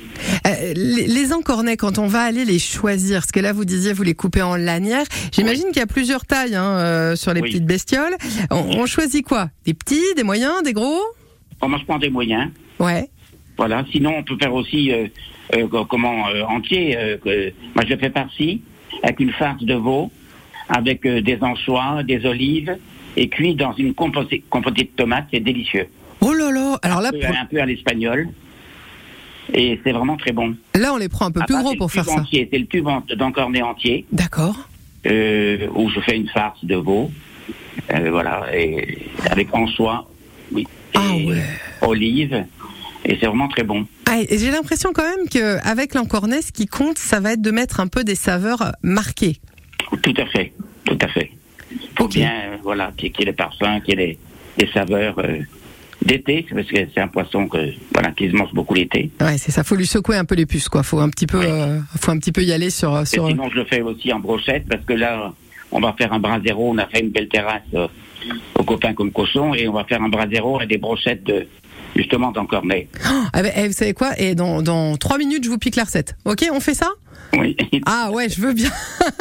Euh, 0.45 0.73
les, 0.75 1.07
les 1.07 1.33
encornets, 1.33 1.77
quand 1.77 1.97
on 1.97 2.07
va 2.07 2.21
aller 2.21 2.45
les 2.45 2.59
choisir, 2.59 3.19
parce 3.19 3.31
que 3.31 3.39
là 3.39 3.53
vous 3.53 3.65
disiez 3.65 3.93
vous 3.93 4.03
les 4.03 4.13
coupez 4.13 4.41
en 4.41 4.55
lanières, 4.55 5.05
j'imagine 5.31 5.65
qu'il 5.67 5.77
y 5.77 5.83
a 5.83 5.87
plusieurs 5.87 6.25
tailles 6.25 6.55
hein, 6.55 6.77
euh, 6.77 7.15
sur 7.15 7.33
les 7.33 7.41
Oui. 7.41 7.49
petites 7.49 7.65
bestioles. 7.65 8.15
On, 8.51 8.57
on 8.79 8.85
choisit 8.85 9.25
quoi? 9.25 9.49
Des 9.65 9.73
petits, 9.73 10.13
des 10.15 10.23
moyens, 10.23 10.63
des 10.63 10.73
gros? 10.73 10.99
On 11.61 11.67
mange 11.69 11.85
pas 11.85 11.97
des 11.97 12.09
moyens. 12.09 12.49
Ouais. 12.79 13.09
Voilà. 13.57 13.83
Sinon, 13.91 14.13
on 14.17 14.23
peut 14.23 14.37
faire 14.41 14.53
aussi, 14.53 14.91
euh, 14.91 15.07
euh, 15.55 15.67
co- 15.67 15.85
comment, 15.85 16.27
euh, 16.29 16.43
entier. 16.43 16.97
moi, 17.75 17.83
je 17.87 17.95
fais 17.95 18.09
par-ci, 18.09 18.61
avec 19.03 19.19
une 19.19 19.31
farce 19.33 19.63
de 19.63 19.75
veau, 19.75 20.11
avec 20.69 21.03
des 21.05 21.37
anchois, 21.41 22.01
des 22.03 22.25
olives, 22.25 22.75
et 23.17 23.27
cuit 23.27 23.55
dans 23.55 23.73
une 23.73 23.93
composée, 23.93 24.43
compotée 24.49 24.83
de 24.83 24.89
tomates. 24.95 25.25
C'est 25.31 25.39
délicieux. 25.41 25.87
Oh 26.21 26.33
là 26.33 26.51
là 26.51 26.77
Alors 26.81 27.01
là, 27.01 27.09
un, 27.09 27.11
peu, 27.11 27.19
pour- 27.19 27.35
un 27.37 27.45
peu 27.45 27.61
à 27.61 27.65
l'espagnol. 27.65 28.27
Et 29.53 29.79
c'est 29.83 29.91
vraiment 29.91 30.17
très 30.17 30.31
bon. 30.31 30.55
Là, 30.75 30.93
on 30.93 30.97
les 30.97 31.09
prend 31.09 31.25
un 31.25 31.31
peu 31.31 31.41
Ah 31.41 31.45
plus 31.45 31.55
bah, 31.55 31.61
gros 31.61 31.71
c'est 31.71 31.77
pour 31.77 31.87
le 31.87 31.91
faire 31.91 32.05
tube 32.05 32.13
ça. 32.13 32.21
Entier, 32.21 32.49
c'est 32.51 32.59
le 32.59 32.67
tube 32.67 32.87
en- 32.87 33.03
d'encornet 33.17 33.61
entier, 33.61 34.05
D'accord. 34.11 34.69
euh, 35.07 35.67
où 35.75 35.89
je 35.89 35.99
fais 36.01 36.15
une 36.15 36.29
farce 36.29 36.63
de 36.63 36.75
veau. 36.75 37.11
Euh, 37.93 38.11
voilà, 38.11 38.45
et 38.55 38.99
avec 39.29 39.53
anchois, 39.53 40.07
oui, 40.51 40.61
et 40.93 40.97
Ah 40.97 41.15
ouais. 41.27 41.41
olive. 41.81 42.45
Et 43.03 43.17
c'est 43.19 43.25
vraiment 43.25 43.47
très 43.47 43.63
bon. 43.63 43.87
Ah, 44.07 44.19
et 44.21 44.37
j'ai 44.37 44.51
l'impression 44.51 44.91
quand 44.93 45.03
même 45.03 45.27
qu'avec 45.27 45.95
l'encornet, 45.95 46.41
ce 46.43 46.51
qui 46.51 46.67
compte, 46.67 46.97
ça 46.99 47.19
va 47.19 47.33
être 47.33 47.41
de 47.41 47.51
mettre 47.51 47.79
un 47.79 47.87
peu 47.87 48.03
des 48.03 48.15
saveurs 48.15 48.71
marquées. 48.83 49.37
Tout 50.03 50.13
à 50.17 50.25
fait, 50.27 50.53
tout 50.85 50.97
à 51.01 51.07
fait. 51.07 51.31
Faut 51.97 52.07
bien, 52.07 52.29
euh, 52.31 52.57
voilà, 52.63 52.91
qu'il 52.95 53.09
y 53.09 53.21
ait 53.21 53.25
les 53.25 53.33
parfums, 53.33 53.81
qu'il 53.83 53.99
y 53.99 54.03
ait 54.03 54.05
les, 54.07 54.17
les 54.59 54.71
saveurs 54.71 55.17
euh, 55.19 55.39
d'été, 56.05 56.45
parce 56.53 56.67
que 56.67 56.77
c'est 56.93 56.99
un 57.01 57.07
poisson 57.07 57.47
que, 57.47 57.57
voilà, 57.93 58.11
qui 58.11 58.29
se 58.29 58.35
mange 58.35 58.53
beaucoup 58.53 58.73
l'été. 58.73 59.11
Ouais, 59.21 59.37
c'est 59.37 59.51
ça. 59.51 59.63
Faut 59.63 59.75
lui 59.75 59.85
secouer 59.87 60.17
un 60.17 60.25
peu 60.25 60.35
les 60.35 60.45
puces, 60.45 60.69
quoi. 60.69 60.83
Faut 60.83 60.99
un 60.99 61.09
petit 61.09 61.27
peu, 61.27 61.39
Ouais. 61.39 61.45
euh, 61.49 61.79
faut 61.99 62.11
un 62.11 62.17
petit 62.17 62.31
peu 62.31 62.43
y 62.43 62.51
aller 62.51 62.69
sur 62.69 62.99
Et 62.99 63.05
sur. 63.05 63.27
sinon, 63.27 63.49
je 63.49 63.55
le 63.55 63.65
fais 63.65 63.81
aussi 63.81 64.11
en 64.11 64.19
brochette, 64.19 64.67
parce 64.67 64.83
que 64.83 64.93
là, 64.93 65.31
on 65.71 65.79
va 65.79 65.93
faire 65.93 66.11
un 66.13 66.19
bras 66.19 66.39
zéro, 66.45 66.71
on 66.71 66.77
a 66.77 66.87
fait 66.87 67.01
une 67.01 67.09
belle 67.11 67.27
terrasse 67.29 67.61
euh, 67.75 67.87
aux 68.55 68.63
copains 68.63 68.93
comme 68.93 69.11
cochon, 69.11 69.53
et 69.53 69.67
on 69.67 69.73
va 69.73 69.83
faire 69.85 70.01
un 70.01 70.09
bras 70.09 70.27
zéro 70.27 70.59
et 70.61 70.65
des 70.65 70.77
brochettes 70.77 71.23
de, 71.23 71.47
justement 71.95 72.31
d'encornet. 72.31 72.87
Ah 73.33 73.41
ben, 73.43 73.51
eh, 73.55 73.67
vous 73.67 73.73
savez 73.73 73.93
quoi? 73.93 74.19
Et 74.19 74.35
dans 74.35 74.61
dans 74.61 74.97
trois 74.97 75.17
minutes, 75.17 75.43
je 75.43 75.49
vous 75.49 75.57
pique 75.57 75.75
la 75.75 75.83
recette. 75.83 76.15
Ok, 76.25 76.45
on 76.51 76.59
fait 76.59 76.73
ça? 76.73 76.89
Oui. 77.37 77.55
Ah 77.85 78.11
ouais, 78.11 78.29
je 78.29 78.41
veux 78.41 78.53
bien. 78.53 78.71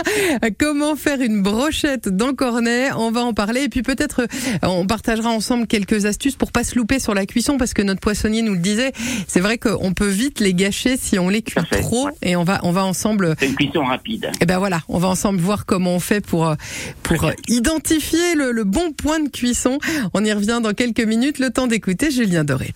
Comment 0.59 0.97
faire 0.97 1.21
une 1.21 1.43
brochette 1.43 2.09
d'encornet 2.09 2.93
On 2.93 3.11
va 3.11 3.23
en 3.23 3.33
parler 3.35 3.63
et 3.63 3.69
puis 3.69 3.83
peut-être 3.83 4.23
euh, 4.23 4.57
on 4.63 4.87
partagera 4.87 5.31
ensemble 5.31 5.67
quelques 5.67 6.07
astuces 6.07 6.37
pour 6.37 6.53
pas 6.53 6.65
se 6.65 6.77
louper 6.77 6.99
sur 6.99 7.15
la 7.15 7.27
cuisson 7.27 7.59
parce 7.59 7.75
que 7.75 7.83
notre 7.83 8.01
poissonnier 8.01 8.43
nous 8.43 8.55
le 8.55 8.59
disait. 8.59 8.93
C'est 9.27 9.41
vrai 9.41 9.59
qu'on 9.59 9.93
peut 9.93 10.09
vite 10.09 10.41
les 10.41 10.55
gâcher 10.55 10.97
si 10.97 11.19
on 11.19 11.29
les 11.29 11.43
cuit 11.43 11.61
trop 11.71 12.09
et 12.23 12.37
on 12.37 12.45
va 12.45 12.61
on 12.63 12.73
va 12.73 12.85
ensemble. 12.85 13.35
C'est 13.39 13.47
une 13.47 13.55
cuisson 13.55 13.85
rapide. 13.85 14.31
Et 14.41 14.47
ben 14.47 14.59
voilà, 14.59 14.83
on 14.89 14.99
va 14.99 15.09
ensemble 15.09 15.41
voir 15.41 15.67
comment 15.67 15.95
on 15.95 16.01
fait 16.01 16.25
pour 16.25 16.49
euh, 16.49 16.55
pour 17.03 17.25
euh, 17.25 17.33
identifier 17.49 18.35
le, 18.35 18.53
le 18.53 18.65
bon 18.65 18.93
point 18.93 19.21
de 19.21 19.29
cuisson. 19.29 19.79
On 20.15 20.25
y 20.25 20.33
revient 20.33 20.61
dans 20.63 20.73
quelques 20.73 21.01
minutes. 21.05 21.39
Le 21.39 21.51
temps 21.51 21.67
d'écouter 21.67 22.11
Julien 22.11 22.45
Doré. 22.45 22.75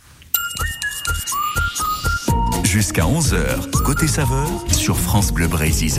Jusqu'à 2.74 3.04
11h, 3.04 3.70
côté 3.84 4.08
saveur 4.08 4.48
sur 4.66 4.96
France 4.96 5.30
Bleu 5.30 5.46
Brésil. 5.46 5.92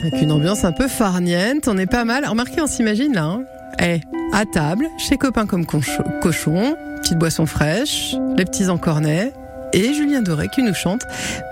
Avec 0.00 0.20
une 0.20 0.32
ambiance 0.32 0.64
un 0.64 0.72
peu 0.72 0.86
farniente, 0.86 1.66
on 1.66 1.78
est 1.78 1.86
pas 1.86 2.04
mal. 2.04 2.26
Remarquez, 2.26 2.60
on 2.60 2.66
s'imagine 2.66 3.14
là. 3.14 3.24
Hein 3.24 3.44
eh, 3.80 4.00
à 4.34 4.44
table, 4.44 4.84
chez 4.98 5.16
copains 5.16 5.46
comme 5.46 5.64
cochon, 5.64 6.76
petite 7.00 7.16
boisson 7.16 7.46
fraîche, 7.46 8.16
les 8.36 8.44
petits 8.44 8.68
encornets 8.68 9.32
et 9.72 9.94
Julien 9.94 10.20
Doré 10.20 10.48
qui 10.48 10.62
nous 10.62 10.74
chante 10.74 11.06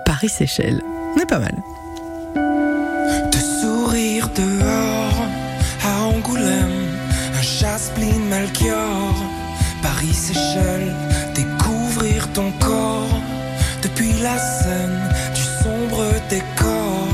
Paris-Séchelles. 0.05 0.83
On 1.17 1.19
est 1.19 1.25
pas 1.25 1.39
mal. 1.39 1.55
De 3.33 3.39
sourire 3.39 4.29
dehors 4.37 5.25
à 5.83 6.03
Angoulême, 6.09 6.91
un 7.33 8.29
Melchior, 8.29 9.15
Paris-Séchelles, 9.81 10.95
découvrir 11.35 12.31
ton 12.35 12.51
corps 12.61 13.18
la 14.23 14.39
scène 14.39 15.01
du 15.35 15.43
sombre 15.63 16.05
décor. 16.29 17.09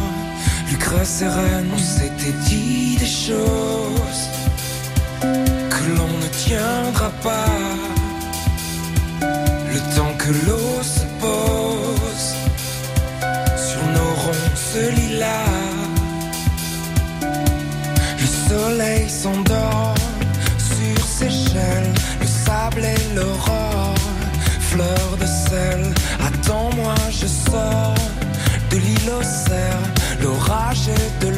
Lucrèce 0.70 1.22
et 1.22 1.28
Rennes, 1.28 1.70
on 1.72 1.78
s'était 1.78 2.36
dit 2.48 2.96
des 2.98 3.06
choses 3.06 4.22
que 5.20 5.82
l'on 5.96 6.12
ne 6.24 6.28
tiendra 6.46 7.10
pas. 7.22 7.60
Le 9.72 9.80
temps 9.96 10.14
que 10.18 10.30
l'eau 10.46 10.82
se 10.82 11.06
pose 11.20 12.28
sur 13.68 13.82
nos 13.96 14.14
ronces 14.24 14.94
lilas. 14.96 15.84
Le 18.20 18.28
soleil 18.48 19.08
s'endort 19.08 19.94
sur 20.58 21.06
Seychelles, 21.06 21.94
le 22.20 22.26
sable 22.26 22.84
et 22.84 23.14
l'aurore, 23.14 23.94
fleur 24.60 25.16
de 25.20 25.26
sel. 25.26 25.94
Je 27.24 27.28
sors 27.28 27.94
de 28.70 28.76
l'île 28.76 29.10
aux 29.18 29.22
cerfs, 29.22 30.20
l'orage 30.20 30.90
de 31.22 31.28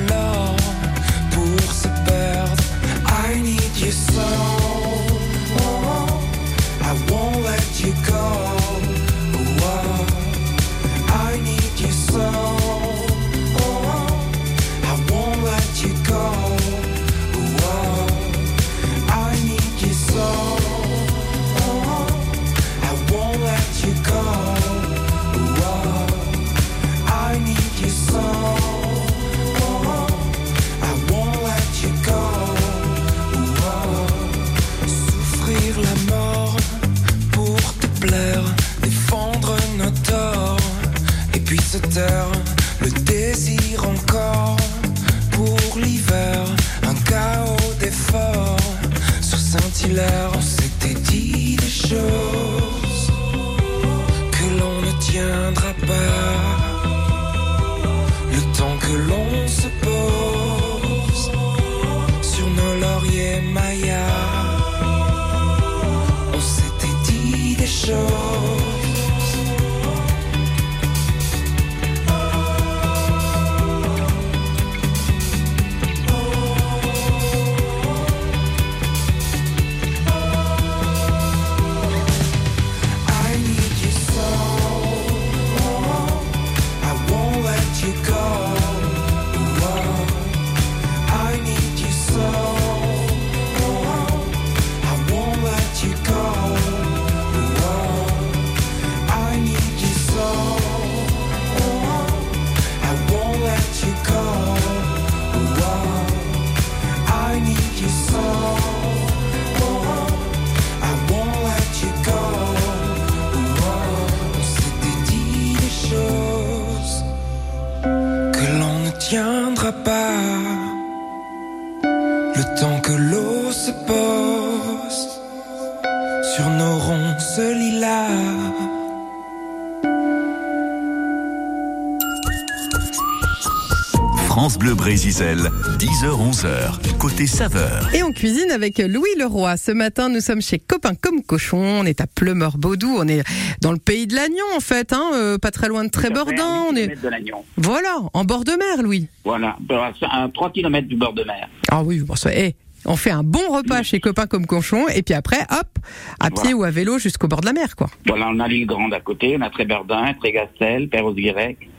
France 135.16 135.22
Bleu 135.22 135.36
Brésil, 135.36 135.50
10h-11h, 135.78 136.98
côté 136.98 137.26
saveur. 137.26 137.94
Et 137.94 138.02
on 138.02 138.12
cuisine 138.12 138.50
avec 138.50 138.78
Louis 138.78 139.08
Leroy. 139.18 139.56
Ce 139.56 139.72
matin, 139.72 140.08
nous 140.08 140.20
sommes 140.20 140.42
chez 140.42 140.58
Copain 140.58 140.94
comme 140.94 141.22
Cochon. 141.22 141.80
On 141.80 141.84
est 141.84 142.00
à 142.00 142.06
Pleumeur-Baudou. 142.06 142.96
On 142.98 143.08
est 143.08 143.22
dans 143.62 143.72
le 143.72 143.78
pays 143.78 144.06
de 144.06 144.14
l'Agnon, 144.14 144.44
en 144.54 144.60
fait, 144.60 144.92
hein, 144.92 145.10
euh, 145.14 145.38
pas 145.38 145.50
très 145.50 145.68
loin 145.68 145.84
de 145.84 145.90
Trébordin. 145.90 146.64
On 146.70 146.76
est, 146.76 147.02
de 147.02 147.08
l'Agnon. 147.08 147.44
voilà, 147.56 147.96
en 148.12 148.24
bord 148.24 148.44
de 148.44 148.52
mer, 148.52 148.82
Louis. 148.82 149.08
Voilà, 149.24 149.56
à 150.02 150.28
3 150.32 150.50
km 150.50 150.86
du 150.86 150.96
bord 150.96 151.12
de 151.14 151.24
mer. 151.24 151.48
Ah 151.70 151.82
oui, 151.82 152.00
bon, 152.00 152.14
ça, 152.14 152.34
eh, 152.34 152.54
On 152.84 152.96
fait 152.96 153.10
un 153.10 153.22
bon 153.22 153.48
repas 153.50 153.82
chez 153.82 154.00
copains 154.00 154.26
comme 154.26 154.46
cochon 154.46 154.86
et 154.88 155.02
puis 155.02 155.14
après, 155.14 155.40
hop, 155.50 155.78
à 156.20 156.30
pied 156.30 156.52
ou 156.52 156.64
à 156.64 156.70
vélo 156.70 156.98
jusqu'au 156.98 157.28
bord 157.28 157.40
de 157.40 157.46
la 157.46 157.52
mer, 157.52 157.74
quoi. 157.74 157.88
Voilà, 158.06 158.28
on 158.30 158.38
a 158.40 158.48
l'île 158.48 158.66
Grande 158.66 158.92
à 158.92 159.00
côté, 159.00 159.36
on 159.38 159.42
a 159.42 159.50
Tréberdin, 159.50 160.12
Trégastel, 160.14 160.88
Perros-Guirec. 160.88 161.70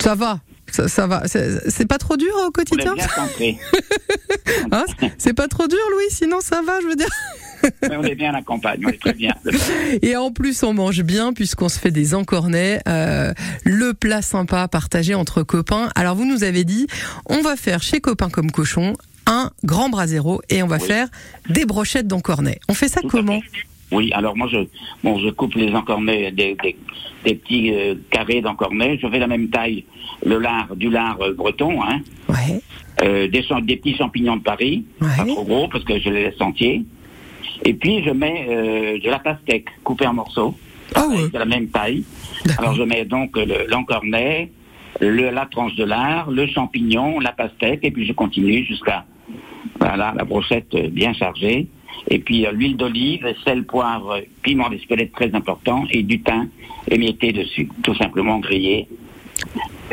Ça 0.00 0.14
va, 0.14 0.40
ça, 0.72 0.88
ça 0.88 1.06
va. 1.06 1.22
C'est 1.26 1.86
pas 1.86 1.98
trop 1.98 2.16
dur 2.16 2.32
au 2.34 2.46
On 2.46 2.48
est 2.48 2.52
quotidien. 2.52 2.94
Hein 4.70 4.84
C'est 5.18 5.34
pas 5.34 5.48
trop 5.48 5.66
dur, 5.68 5.78
Louis? 5.92 6.10
Sinon, 6.10 6.40
ça 6.40 6.62
va, 6.66 6.80
je 6.82 6.86
veux 6.88 6.96
dire. 6.96 7.08
Mais 7.88 7.96
on 7.96 8.02
est 8.02 8.14
bien 8.16 8.30
à 8.30 8.32
la 8.32 8.42
campagne, 8.42 8.80
on 8.84 8.88
est 8.88 9.00
très 9.00 9.12
bien. 9.12 9.34
Et 10.02 10.16
en 10.16 10.32
plus, 10.32 10.62
on 10.64 10.74
mange 10.74 11.02
bien 11.02 11.32
puisqu'on 11.32 11.68
se 11.68 11.78
fait 11.78 11.90
des 11.92 12.14
encornets, 12.14 12.80
euh, 12.88 13.32
le 13.64 13.94
plat 13.94 14.20
sympa 14.20 14.66
partagé 14.66 15.14
entre 15.14 15.42
copains. 15.42 15.88
Alors, 15.94 16.16
vous 16.16 16.24
nous 16.24 16.42
avez 16.42 16.64
dit, 16.64 16.86
on 17.26 17.40
va 17.40 17.54
faire 17.56 17.82
chez 17.82 18.00
copains 18.00 18.30
comme 18.30 18.50
cochon 18.50 18.94
un 19.26 19.50
grand 19.62 19.88
brasero 19.90 20.42
et 20.50 20.62
on 20.64 20.66
va 20.66 20.78
Oui. 20.78 20.86
faire 20.88 21.08
des 21.48 21.64
brochettes 21.64 22.08
d'encornets. 22.08 22.58
On 22.68 22.74
fait 22.74 22.88
ça 22.88 23.00
Tout 23.00 23.08
comment? 23.08 23.40
Oui, 23.92 24.10
alors 24.14 24.36
moi 24.36 24.48
je, 24.50 24.66
bon, 25.04 25.20
je 25.20 25.28
coupe 25.28 25.54
les 25.54 25.70
encornets, 25.72 26.32
des, 26.32 26.56
des, 26.62 26.76
des 27.24 27.34
petits 27.34 27.72
euh, 27.72 27.94
carrés 28.10 28.40
d'encornets. 28.40 28.98
Je 29.00 29.06
fais 29.08 29.18
la 29.18 29.26
même 29.26 29.48
taille, 29.48 29.84
le 30.24 30.38
lard, 30.38 30.74
du 30.76 30.90
lard 30.90 31.18
euh, 31.20 31.32
breton, 31.34 31.82
hein, 31.82 32.00
Ouais, 32.28 32.60
euh, 33.02 33.28
des, 33.28 33.42
petits 33.76 33.96
champignons 33.96 34.36
de 34.36 34.42
Paris, 34.42 34.84
pas 34.98 35.06
ouais. 35.24 35.32
trop 35.32 35.44
gros 35.44 35.68
parce 35.68 35.84
que 35.84 35.98
je 35.98 36.08
les 36.08 36.24
laisse 36.24 36.40
entiers. 36.40 36.82
Et 37.64 37.74
puis 37.74 38.02
je 38.04 38.10
mets 38.10 38.46
euh, 38.48 38.98
de 38.98 39.08
la 39.10 39.18
pastèque 39.18 39.66
coupée 39.84 40.06
en 40.06 40.14
morceaux, 40.14 40.54
Ah 40.94 41.06
ouais. 41.08 41.28
de 41.32 41.38
la 41.38 41.44
même 41.44 41.68
taille. 41.68 42.04
Alors 42.58 42.74
je 42.74 42.82
mets 42.82 43.04
donc 43.04 43.36
le- 43.36 43.66
l'encornet, 43.68 44.50
le, 45.00 45.30
la 45.30 45.46
tranche 45.46 45.74
de 45.76 45.84
lard, 45.84 46.30
le 46.30 46.46
champignon, 46.46 47.20
la 47.20 47.32
pastèque, 47.32 47.80
et 47.82 47.90
puis 47.90 48.04
je 48.06 48.12
continue 48.12 48.64
jusqu'à 48.64 49.04
voilà 49.78 50.12
la 50.16 50.24
brochette 50.24 50.74
bien 50.92 51.12
chargée. 51.12 51.68
Et 52.08 52.18
puis 52.18 52.46
euh, 52.46 52.52
l'huile 52.52 52.76
d'olive, 52.76 53.26
sel, 53.44 53.64
poivre, 53.64 54.20
piment 54.42 54.68
d'Espelette 54.68 55.12
très 55.12 55.32
important, 55.34 55.84
et 55.90 56.02
du 56.02 56.20
thym 56.20 56.48
émietté 56.90 57.32
dessus, 57.32 57.68
tout 57.82 57.94
simplement 57.94 58.38
grillé. 58.38 58.88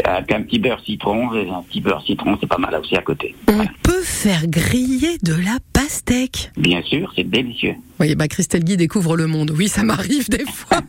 Avec 0.05 0.31
un 0.31 0.41
petit 0.43 0.59
beurre 0.59 0.79
citron, 0.85 1.33
et 1.33 1.49
un 1.49 1.61
petit 1.63 1.81
beurre 1.81 2.03
citron, 2.05 2.37
c'est 2.39 2.47
pas 2.47 2.57
mal 2.57 2.73
aussi 2.75 2.95
à 2.95 3.01
côté. 3.01 3.35
On 3.47 3.65
peut 3.83 4.01
faire 4.03 4.47
griller 4.47 5.17
de 5.23 5.33
la 5.33 5.57
pastèque. 5.73 6.51
Bien 6.55 6.81
sûr, 6.83 7.11
c'est 7.15 7.27
délicieux. 7.29 7.75
Oui, 7.99 8.15
bah 8.15 8.27
Christelle 8.27 8.63
Guy 8.63 8.77
découvre 8.77 9.17
le 9.17 9.27
monde. 9.27 9.51
Oui, 9.57 9.67
ça 9.67 9.83
m'arrive 9.83 10.29
des 10.29 10.45
fois. 10.53 10.79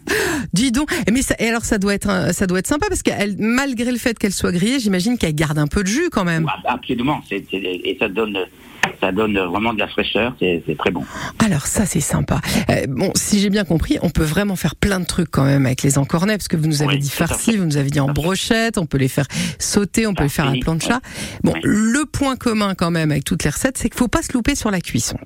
Dis 0.52 0.70
donc. 0.72 0.90
Mais 1.10 1.22
ça, 1.22 1.34
et 1.38 1.48
alors 1.48 1.64
ça 1.64 1.78
doit 1.78 1.94
être 1.94 2.32
ça 2.32 2.46
doit 2.46 2.58
être 2.60 2.66
sympa 2.66 2.86
parce 2.88 3.02
qu'elle, 3.02 3.36
malgré 3.38 3.90
le 3.90 3.98
fait 3.98 4.18
qu'elle 4.18 4.32
soit 4.32 4.52
grillée, 4.52 4.78
j'imagine 4.78 5.16
qu'elle 5.18 5.34
garde 5.34 5.58
un 5.58 5.66
peu 5.66 5.82
de 5.82 5.88
jus 5.88 6.08
quand 6.10 6.24
même. 6.24 6.46
Ah, 6.64 6.74
Absolument, 6.74 7.20
et 7.30 7.96
ça 7.98 8.08
donne, 8.08 8.38
ça 9.01 9.12
donne 9.12 9.38
vraiment 9.38 9.73
de 9.73 9.79
la 9.79 9.88
fraîcheur, 9.88 10.35
c'est 10.38 10.62
très 10.79 10.90
bon. 10.90 11.05
Alors 11.45 11.66
ça 11.66 11.87
c'est 11.87 12.01
sympa. 12.01 12.40
Euh, 12.69 12.87
bon, 12.88 13.11
si 13.14 13.40
j'ai 13.40 13.51
bien 13.51 13.64
compris, 13.64 13.99
on 14.03 14.11
peut 14.11 14.25
vraiment 14.25 14.57
faire 14.57 14.77
plein 14.77 15.01
de 15.01 15.07
trucs 15.07 15.31
quand 15.31 15.45
même 15.45 15.66
avec 15.66 15.83
les 15.83 15.99
encornets 15.99 16.37
parce 16.37 16.49
que 16.49 16.57
vous 16.57 16.66
nous 16.66 16.83
avez 16.83 16.95
Oui, 16.95 16.99
dit 17.01 17.11
farci, 17.11 17.57
vous 17.57 17.64
nous 17.64 17.77
avez 17.77 17.90
dit 17.90 18.01
en 18.01 18.09
brochette, 18.12 18.79
on 18.79 18.87
peut 18.87 18.99
les 18.99 19.09
faire 19.09 19.27
sauter, 19.59 20.07
on 20.07 20.14
peut 20.14 20.25
les 20.25 20.29
faire 20.29 20.47
à 20.49 20.55
la 20.55 20.61
plancha. 20.61 21.01
Bon, 21.45 21.53
Oui. 21.55 21.61
le 21.64 22.05
point 22.07 22.37
commun 22.37 22.75
quand 22.75 22.90
même 22.90 23.11
avec 23.11 23.25
toutes 23.25 23.45
les 23.45 23.51
recettes, 23.51 23.79
c'est 23.79 23.88
qu'il 23.88 23.99
faut 23.99 24.09
pas 24.09 24.23
se 24.23 24.33
louper 24.33 24.55
sur 24.55 24.71
la 24.71 24.81
cuisson. 24.81 25.16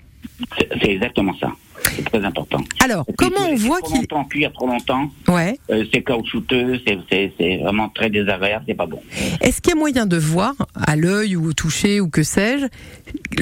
C'est 0.59 0.89
exactement 0.91 1.35
ça. 1.39 1.49
C'est 1.83 2.05
très 2.05 2.25
important. 2.25 2.61
Alors, 2.83 3.05
Et 3.09 3.13
comment 3.15 3.49
on 3.51 3.55
voit 3.57 3.81
qu'il 3.81 3.97
longtemps 3.97 4.25
cuire 4.25 4.53
trop 4.53 4.67
longtemps, 4.67 5.11
Ouais. 5.29 5.59
euh, 5.71 5.85
c'est 5.93 6.03
caoutchouteux, 6.03 6.81
c'est- 6.87 7.57
vraiment 7.59 7.89
très 7.89 8.11
désagréable, 8.11 8.65
c'est 8.69 8.75
pas 8.75 8.87
bon. 8.87 9.01
Est-ce 9.41 9.61
qu'il 9.61 9.71
y 9.75 9.77
a 9.77 9.79
moyen 9.79 10.07
de 10.07 10.17
voir 10.17 10.55
à 10.75 10.97
l'œil 10.97 11.37
ou 11.37 11.49
au 11.49 11.53
toucher 11.53 12.01
ou 12.01 12.09
que 12.09 12.23
sais-je 12.23 12.67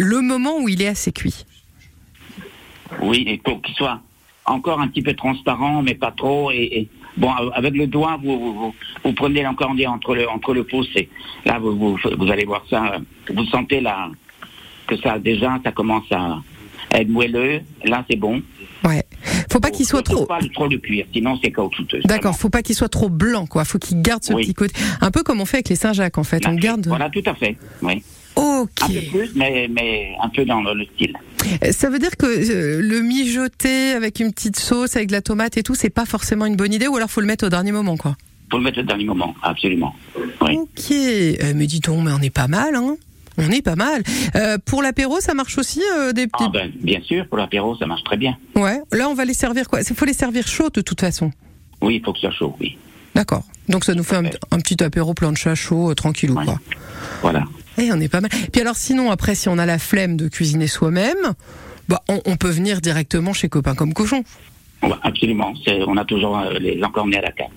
le 0.00 0.20
moment 0.20 0.58
où 0.60 0.68
il 0.68 0.80
est 0.82 0.88
assez 0.88 1.12
cuit? 1.12 1.44
Oui, 3.00 3.24
il 3.26 3.40
faut 3.46 3.58
qu'il 3.58 3.74
soit 3.74 4.00
encore 4.44 4.80
un 4.80 4.88
petit 4.88 5.02
peu 5.02 5.14
transparent, 5.14 5.82
mais 5.82 5.94
pas 5.94 6.12
trop. 6.12 6.50
Et, 6.50 6.62
et- 6.80 6.88
bon, 7.16 7.30
avec 7.54 7.74
le 7.74 7.86
doigt, 7.86 8.18
vous, 8.22 8.38
vous, 8.38 8.54
vous, 8.54 8.74
vous 9.04 9.12
prenez 9.12 9.42
l'encornet 9.42 9.86
entre 9.86 10.14
le 10.14 10.28
entre 10.28 10.52
le 10.54 10.64
pouce 10.64 10.88
et 10.96 11.08
là, 11.46 11.58
vous, 11.58 11.76
vous, 11.76 11.98
vous 12.18 12.30
allez 12.30 12.44
voir 12.44 12.64
ça. 12.68 12.94
euh, 12.94 12.98
Vous 13.34 13.44
sentez 13.46 13.80
là 13.80 14.10
que 14.86 14.96
ça 14.98 15.18
déjà, 15.18 15.58
ça 15.64 15.72
commence 15.72 16.10
à 16.10 16.38
être 17.00 17.08
moelleux. 17.08 17.60
Là, 17.84 18.04
c'est 18.10 18.16
bon. 18.16 18.42
Ouais. 18.84 19.02
Faut 19.50 19.60
pas 19.60 19.70
qu'il 19.70 19.86
soit 19.86 20.02
trop. 20.02 20.26
Pas 20.26 20.40
trop 20.54 20.66
le 20.66 20.78
cuire, 20.78 21.06
sinon 21.12 21.38
c'est 21.42 21.52
caoutchouteux. 21.52 22.00
D'accord, 22.04 22.36
faut 22.36 22.50
pas 22.50 22.62
qu'il 22.62 22.74
soit 22.74 22.88
trop 22.88 23.08
blanc, 23.08 23.46
quoi. 23.46 23.64
Faut 23.64 23.78
qu'il 23.78 24.02
garde 24.02 24.24
ce 24.24 24.32
Oui. 24.32 24.42
petit 24.44 24.54
côté. 24.54 24.74
Un 25.00 25.10
peu 25.10 25.22
comme 25.22 25.40
on 25.40 25.44
fait 25.44 25.58
avec 25.58 25.68
les 25.68 25.76
Saint-Jacques, 25.76 26.18
en 26.18 26.24
fait. 26.24 26.44
On 26.46 26.50
Là, 26.52 26.56
garde. 26.56 26.86
Voilà, 26.86 27.08
tout 27.10 27.22
à 27.26 27.34
fait. 27.34 27.56
Oui. 27.82 28.02
Ok. 28.34 28.70
Un 28.82 28.86
peu 28.88 29.00
plus, 29.10 29.30
mais, 29.36 29.68
mais 29.70 30.12
un 30.22 30.28
peu 30.30 30.44
dans 30.44 30.62
le, 30.62 30.74
le 30.74 30.84
style. 30.94 31.12
Ça 31.70 31.90
veut 31.90 31.98
dire 31.98 32.16
que 32.16 32.26
euh, 32.26 32.80
le 32.80 33.00
mijoter 33.02 33.92
avec 33.92 34.20
une 34.20 34.32
petite 34.32 34.56
sauce, 34.58 34.96
avec 34.96 35.08
de 35.08 35.12
la 35.12 35.20
tomate 35.22 35.56
et 35.58 35.62
tout, 35.62 35.74
c'est 35.74 35.90
pas 35.90 36.06
forcément 36.06 36.46
une 36.46 36.56
bonne 36.56 36.72
idée, 36.72 36.86
ou 36.88 36.96
alors 36.96 37.10
faut 37.10 37.20
le 37.20 37.26
mettre 37.26 37.46
au 37.46 37.50
dernier 37.50 37.72
moment, 37.72 37.96
quoi? 37.96 38.16
Faut 38.50 38.56
le 38.58 38.64
mettre 38.64 38.80
au 38.80 38.82
dernier 38.84 39.04
moment, 39.04 39.34
absolument. 39.42 39.94
Oui. 40.40 40.56
Ok. 40.56 40.90
Euh, 40.90 41.52
mais 41.54 41.66
dis 41.66 41.80
donc, 41.80 42.04
mais 42.04 42.12
on 42.18 42.22
est 42.22 42.30
pas 42.30 42.48
mal, 42.48 42.74
hein. 42.74 42.96
On 43.38 43.50
est 43.50 43.62
pas 43.62 43.76
mal. 43.76 44.02
Euh, 44.36 44.58
pour 44.64 44.82
l'apéro, 44.82 45.20
ça 45.20 45.34
marche 45.34 45.58
aussi 45.58 45.80
euh, 45.96 46.12
des 46.12 46.26
petits. 46.26 46.44
Ah 46.46 46.50
ben, 46.52 46.70
bien 46.82 47.00
sûr, 47.02 47.26
pour 47.28 47.38
l'apéro, 47.38 47.76
ça 47.76 47.86
marche 47.86 48.04
très 48.04 48.16
bien. 48.16 48.36
Ouais. 48.54 48.80
Là, 48.92 49.08
on 49.08 49.14
va 49.14 49.24
les 49.24 49.34
servir 49.34 49.68
quoi? 49.68 49.80
Il 49.80 49.96
faut 49.96 50.04
les 50.04 50.12
servir 50.12 50.46
chauds 50.46 50.70
de 50.70 50.80
toute 50.80 51.00
façon. 51.00 51.30
Oui, 51.80 51.96
il 51.96 52.04
faut 52.04 52.12
que 52.12 52.18
ça 52.20 52.28
soit 52.28 52.36
chaud, 52.38 52.56
oui. 52.60 52.76
D'accord. 53.14 53.44
Donc 53.68 53.84
ça 53.84 53.94
nous 53.94 54.02
fait 54.04 54.16
un, 54.16 54.24
un 54.50 54.58
petit 54.58 54.82
apéro 54.82 55.14
plancha 55.14 55.54
chaud, 55.54 55.90
euh, 55.90 55.94
tranquillou, 55.94 56.36
Ouais. 56.36 56.44
quoi. 56.44 56.58
Voilà. 57.22 57.44
Eh, 57.78 57.90
on 57.92 58.00
est 58.00 58.08
pas 58.08 58.20
mal. 58.20 58.30
Puis 58.52 58.60
alors 58.60 58.76
sinon, 58.76 59.10
après, 59.10 59.34
si 59.34 59.48
on 59.48 59.58
a 59.58 59.66
la 59.66 59.78
flemme 59.78 60.16
de 60.16 60.28
cuisiner 60.28 60.66
soi-même, 60.66 61.16
bah, 61.88 62.02
on, 62.08 62.20
on 62.26 62.36
peut 62.36 62.50
venir 62.50 62.80
directement 62.80 63.32
chez 63.32 63.48
Copain 63.48 63.74
comme 63.74 63.94
Cochon. 63.94 64.22
Ouais, 64.82 64.90
Absolument. 65.02 65.54
On 65.86 65.96
a 65.96 66.04
toujours 66.04 66.38
euh, 66.38 66.58
les 66.58 66.82
encornets 66.82 67.18
à 67.18 67.22
la 67.22 67.32
carte. 67.32 67.52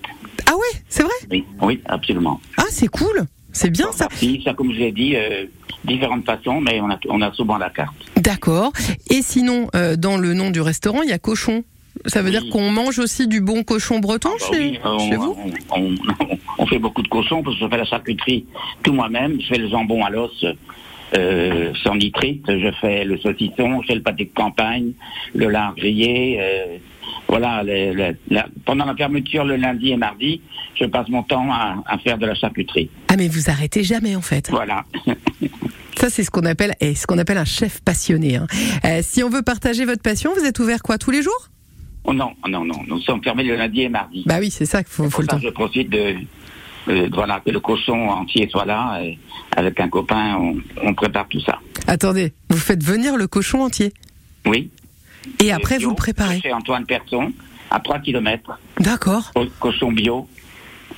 Ah 0.48 0.54
ouais, 0.56 0.80
c'est 0.88 1.02
vrai? 1.02 1.12
Oui, 1.30 1.44
oui, 1.60 1.80
absolument. 1.86 2.40
Ah, 2.56 2.64
c'est 2.70 2.88
cool. 2.88 3.26
C'est 3.56 3.70
bien 3.70 3.90
ça. 3.92 4.06
Si, 4.12 4.42
ça, 4.44 4.52
comme 4.52 4.70
je 4.72 4.78
l'ai 4.78 4.92
dit, 4.92 5.16
euh, 5.16 5.46
différentes 5.84 6.26
façons, 6.26 6.60
mais 6.60 6.78
on 6.82 6.90
a, 6.90 6.98
on 7.08 7.22
a 7.22 7.32
souvent 7.32 7.56
la 7.56 7.70
carte. 7.70 7.94
D'accord. 8.16 8.70
Et 9.10 9.22
sinon, 9.22 9.68
euh, 9.74 9.96
dans 9.96 10.18
le 10.18 10.34
nom 10.34 10.50
du 10.50 10.60
restaurant, 10.60 11.00
il 11.02 11.08
y 11.08 11.12
a 11.14 11.18
cochon. 11.18 11.64
Ça 12.04 12.20
veut 12.20 12.26
Oui. 12.30 12.38
dire 12.38 12.50
qu'on 12.52 12.70
mange 12.70 12.98
aussi 12.98 13.26
du 13.26 13.40
bon 13.40 13.62
cochon 13.62 13.98
breton 13.98 14.28
Bah 14.38 14.46
chez, 14.52 14.58
oui, 14.60 14.78
on, 14.84 14.98
chez 14.98 15.16
vous? 15.16 15.34
on, 16.58 16.66
fait 16.66 16.78
beaucoup 16.78 17.00
de 17.00 17.08
cochons 17.08 17.42
parce 17.42 17.56
que 17.56 17.64
je 17.64 17.68
fais 17.70 17.78
la 17.78 17.86
charcuterie 17.86 18.44
tout 18.82 18.92
moi-même. 18.92 19.40
Je 19.40 19.46
fais 19.46 19.58
le 19.58 19.70
jambon 19.70 20.04
à 20.04 20.10
l'os 20.10 20.44
euh, 21.16 21.72
sans 21.82 21.94
nitrite. 21.94 22.44
Je 22.48 22.70
fais 22.82 23.06
le 23.06 23.16
saucisson, 23.16 23.80
je 23.80 23.86
fais 23.86 23.94
le 23.94 24.02
pâté 24.02 24.24
de 24.26 24.34
campagne, 24.34 24.92
le 25.34 25.48
lard 25.48 25.74
grillé. 25.76 26.38
Voilà, 27.28 27.62
les- 27.62 27.92
les- 27.94 28.16
la- 28.30 28.46
pendant 28.64 28.84
la 28.84 28.94
fermeture 28.94 29.44
le 29.44 29.56
lundi 29.56 29.90
et 29.90 29.96
mardi, 29.96 30.40
je 30.78 30.84
passe 30.86 31.08
mon 31.08 31.22
temps 31.22 31.50
à, 31.52 31.82
à 31.86 31.98
faire 31.98 32.18
de 32.18 32.26
la 32.26 32.34
charcuterie. 32.34 32.90
Ah 33.08 33.14
mais 33.16 33.28
vous 33.28 33.50
arrêtez 33.50 33.82
jamais 33.84 34.14
en 34.16 34.20
fait. 34.22 34.48
Voilà. 34.50 34.84
Ça 35.98 36.10
c'est 36.10 36.24
ce 36.24 36.30
qu'on 36.30 36.44
appelle 36.44 36.74
et 36.80 36.94
ce 36.94 37.06
qu'on 37.06 37.16
appelle 37.18 37.38
un 37.38 37.44
chef 37.46 37.80
passionné. 37.80 38.36
hein. 38.36 38.46
Euh, 38.84 39.00
si 39.02 39.22
on 39.24 39.30
veut 39.30 39.42
partager 39.42 39.84
votre 39.86 40.02
passion, 40.02 40.32
vous 40.38 40.44
êtes 40.44 40.58
ouvert 40.58 40.82
quoi 40.82 40.98
tous 40.98 41.10
les 41.10 41.22
jours? 41.22 41.48
Oh 42.04 42.12
non, 42.12 42.32
non, 42.48 42.64
non, 42.64 42.82
nous 42.86 43.00
sommes 43.00 43.22
fermés 43.24 43.42
le 43.44 43.56
lundi 43.56 43.80
et 43.80 43.88
mardi. 43.88 44.22
Bah 44.26 44.36
oui, 44.38 44.50
c'est 44.50 44.66
ça 44.66 44.82
qu'il 44.84 44.92
faut, 44.92 45.04
le 45.22 45.26
temps. 45.26 45.40
je 45.42 45.48
profite 45.48 45.90
de, 45.90 46.14
euh, 46.88 47.08
voilà, 47.12 47.40
que 47.44 47.50
le 47.50 47.58
cochon 47.60 48.08
entier 48.10 48.46
soit 48.48 48.64
là. 48.66 49.00
Et 49.02 49.18
avec 49.56 49.80
un 49.80 49.88
copain, 49.88 50.36
on, 50.38 50.56
on 50.82 50.94
prépare 50.94 51.26
tout 51.28 51.40
ça. 51.40 51.58
Attendez, 51.88 52.32
vous 52.50 52.58
faites 52.58 52.84
venir 52.84 53.16
le 53.16 53.26
cochon 53.26 53.62
entier? 53.62 53.92
Oui. 54.44 54.70
Et 55.40 55.52
après 55.52 55.78
bio, 55.78 55.88
vous 55.88 55.94
le 55.94 55.96
préparez. 55.96 56.40
Chez 56.40 56.52
Antoine 56.52 56.84
Person, 56.86 57.32
à 57.70 57.80
3 57.80 57.98
km, 58.00 58.58
D'accord. 58.80 59.32
cochon 59.60 59.92
bio. 59.92 60.28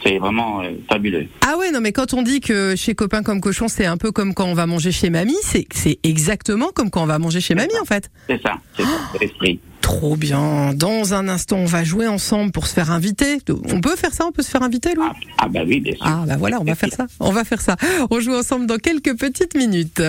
C'est 0.04 0.18
vraiment 0.18 0.60
euh, 0.62 0.70
fabuleux. 0.88 1.26
Ah 1.44 1.56
ouais, 1.58 1.72
non 1.72 1.80
mais 1.80 1.90
quand 1.90 2.14
on 2.14 2.22
dit 2.22 2.40
que 2.40 2.76
chez 2.76 2.94
copain 2.94 3.24
comme 3.24 3.40
cochon, 3.40 3.66
c'est 3.66 3.86
un 3.86 3.96
peu 3.96 4.12
comme 4.12 4.32
quand 4.32 4.44
on 4.46 4.54
va 4.54 4.66
manger 4.66 4.92
chez 4.92 5.10
mamie, 5.10 5.34
c'est 5.42 5.98
exactement 6.04 6.68
comme 6.72 6.90
quand 6.90 7.02
on 7.02 7.06
va 7.06 7.18
manger 7.18 7.40
chez 7.40 7.56
mamie 7.56 7.76
en 7.80 7.84
fait. 7.84 8.08
C'est 8.28 8.40
ça, 8.40 8.58
c'est 8.76 8.84
c'est 9.12 9.20
l'esprit. 9.20 9.58
Trop 9.80 10.16
bien. 10.16 10.74
Dans 10.74 11.14
un 11.14 11.28
instant, 11.28 11.56
on 11.56 11.64
va 11.64 11.82
jouer 11.82 12.06
ensemble 12.06 12.52
pour 12.52 12.66
se 12.66 12.74
faire 12.74 12.90
inviter. 12.90 13.38
On 13.72 13.80
peut 13.80 13.96
faire 13.96 14.12
ça 14.12 14.26
On 14.26 14.32
peut 14.32 14.42
se 14.42 14.50
faire 14.50 14.62
inviter, 14.62 14.94
Louis? 14.94 15.06
Ah, 15.10 15.14
ah 15.38 15.48
bah 15.48 15.60
oui, 15.66 15.80
bien 15.80 15.94
sûr. 15.94 16.04
Ah 16.06 16.24
bah 16.26 16.36
voilà, 16.36 16.60
on 16.60 16.64
va 16.64 16.74
faire 16.74 16.92
ça. 16.92 17.06
On 17.20 17.30
va 17.32 17.42
faire 17.44 17.60
ça. 17.62 17.76
On 18.10 18.20
joue 18.20 18.34
ensemble 18.34 18.66
dans 18.66 18.76
quelques 18.76 19.16
petites 19.16 19.56
minutes. 19.56 20.02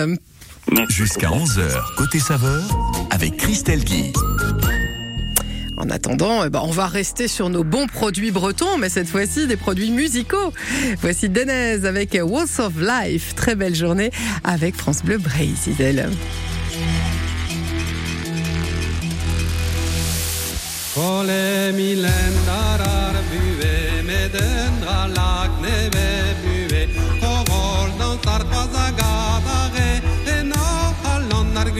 Jusqu'à 0.88 1.28
11h, 1.28 1.94
côté 1.96 2.18
saveur, 2.18 2.62
avec 3.10 3.36
Christelle 3.36 3.84
Guy. 3.84 4.12
En 5.76 5.88
attendant, 5.90 6.44
eh 6.44 6.50
ben, 6.50 6.60
on 6.62 6.70
va 6.70 6.86
rester 6.86 7.28
sur 7.28 7.48
nos 7.48 7.64
bons 7.64 7.86
produits 7.86 8.30
bretons, 8.30 8.78
mais 8.78 8.88
cette 8.88 9.08
fois-ci 9.08 9.46
des 9.46 9.56
produits 9.56 9.90
musicaux. 9.90 10.52
Voici 11.00 11.28
Denez 11.28 11.86
avec 11.86 12.18
Walls 12.22 12.60
of 12.60 12.72
Life. 12.80 13.34
Très 13.34 13.54
belle 13.54 13.74
journée 13.74 14.10
avec 14.44 14.76
France 14.76 15.02
Bleu. 15.02 15.18
Ole 20.96 21.72
ve 21.72 22.00
bue 23.30 23.60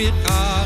Kovol 0.01 0.13
dans 0.25 0.60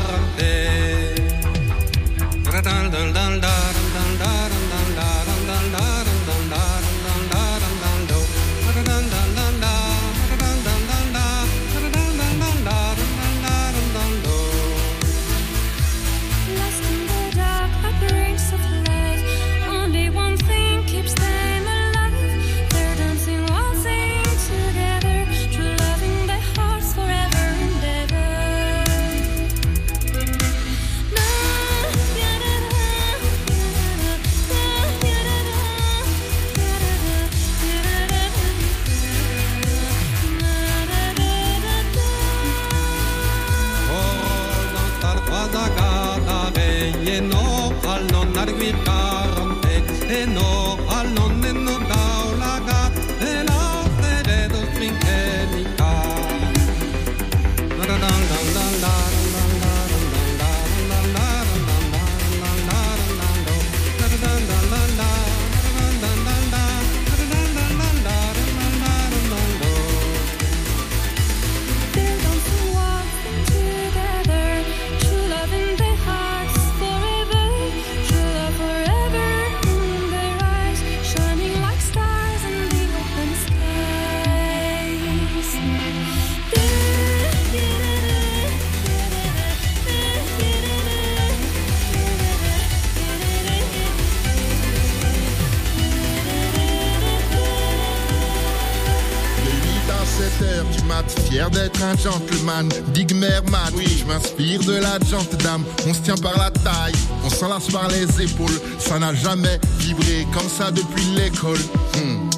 un 101.95 102.01
gentleman, 102.01 102.69
big 102.93 103.13
man, 103.13 103.71
oui, 103.75 103.85
je 103.99 104.05
m'inspire 104.05 104.59
de 104.61 104.73
la 104.73 104.99
gente 104.99 105.35
dame, 105.43 105.63
on 105.87 105.93
se 105.93 105.99
tient 105.99 106.15
par 106.15 106.37
la 106.37 106.51
taille, 106.51 106.93
on 107.23 107.29
s'enlace 107.29 107.67
par 107.67 107.87
les 107.89 108.03
épaules, 108.21 108.59
ça 108.79 108.99
n'a 108.99 109.13
jamais 109.13 109.59
vibré 109.79 110.27
comme 110.33 110.49
ça 110.49 110.71
depuis 110.71 111.05
l'école. 111.15 111.59
Hmm. 111.95 112.29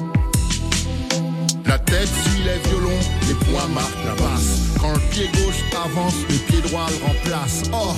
La 1.66 1.78
tête 1.78 2.08
suit 2.08 2.42
les 2.44 2.68
violons, 2.68 3.00
les 3.28 3.34
poings 3.46 3.68
marquent 3.68 4.04
la 4.04 4.14
basse. 4.14 4.60
Quand 4.80 4.92
le 4.92 5.00
pied 5.10 5.28
gauche 5.34 5.62
avance, 5.84 6.14
le 6.28 6.36
pied 6.36 6.60
droit 6.62 6.86
le 6.90 7.06
remplace. 7.06 7.62
Oh, 7.72 7.94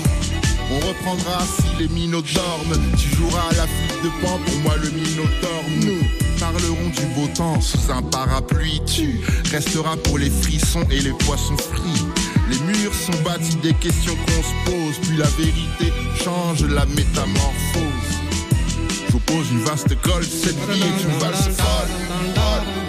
on 0.73 0.87
reprendra 0.87 1.41
si 1.41 1.83
les 1.83 1.89
minots 1.89 2.23
dorment. 2.35 2.81
Tu 2.97 3.17
joueras 3.17 3.49
à 3.51 3.55
la 3.55 3.67
flûte 3.67 4.03
de 4.05 4.09
pan, 4.23 4.39
pour 4.45 4.57
moi 4.63 4.75
le 4.77 4.91
minotaure. 4.91 5.65
Nous 5.83 6.20
parlerons 6.53 6.89
du 6.89 7.07
beau 7.15 7.29
temps 7.35 7.61
sous 7.61 7.91
un 7.91 8.03
parapluie. 8.03 8.81
Tu 8.87 9.21
resteras 9.53 9.97
pour 9.97 10.19
les 10.19 10.31
frissons 10.31 10.85
et 10.91 11.01
les 11.01 11.13
poissons 11.13 11.57
frits. 11.57 12.07
Les 12.49 12.59
murs 12.61 12.95
sont 12.95 13.23
bâtis 13.23 13.57
des 13.57 13.75
questions 13.75 14.17
qu'on 14.17 14.43
se 14.43 14.71
pose, 14.71 14.99
puis 15.07 15.17
la 15.17 15.27
vérité 15.27 15.93
change 16.23 16.65
la 16.65 16.87
métamorphose. 16.87 17.85
Je 19.07 19.13
vous 19.13 19.21
pose 19.21 19.51
une 19.51 19.61
vaste 19.61 20.01
colle, 20.03 20.25
cette 20.25 20.59
vie 20.71 20.83
est 20.83 21.03
une 21.05 21.19
valse 21.19 21.49
folle. 21.49 22.80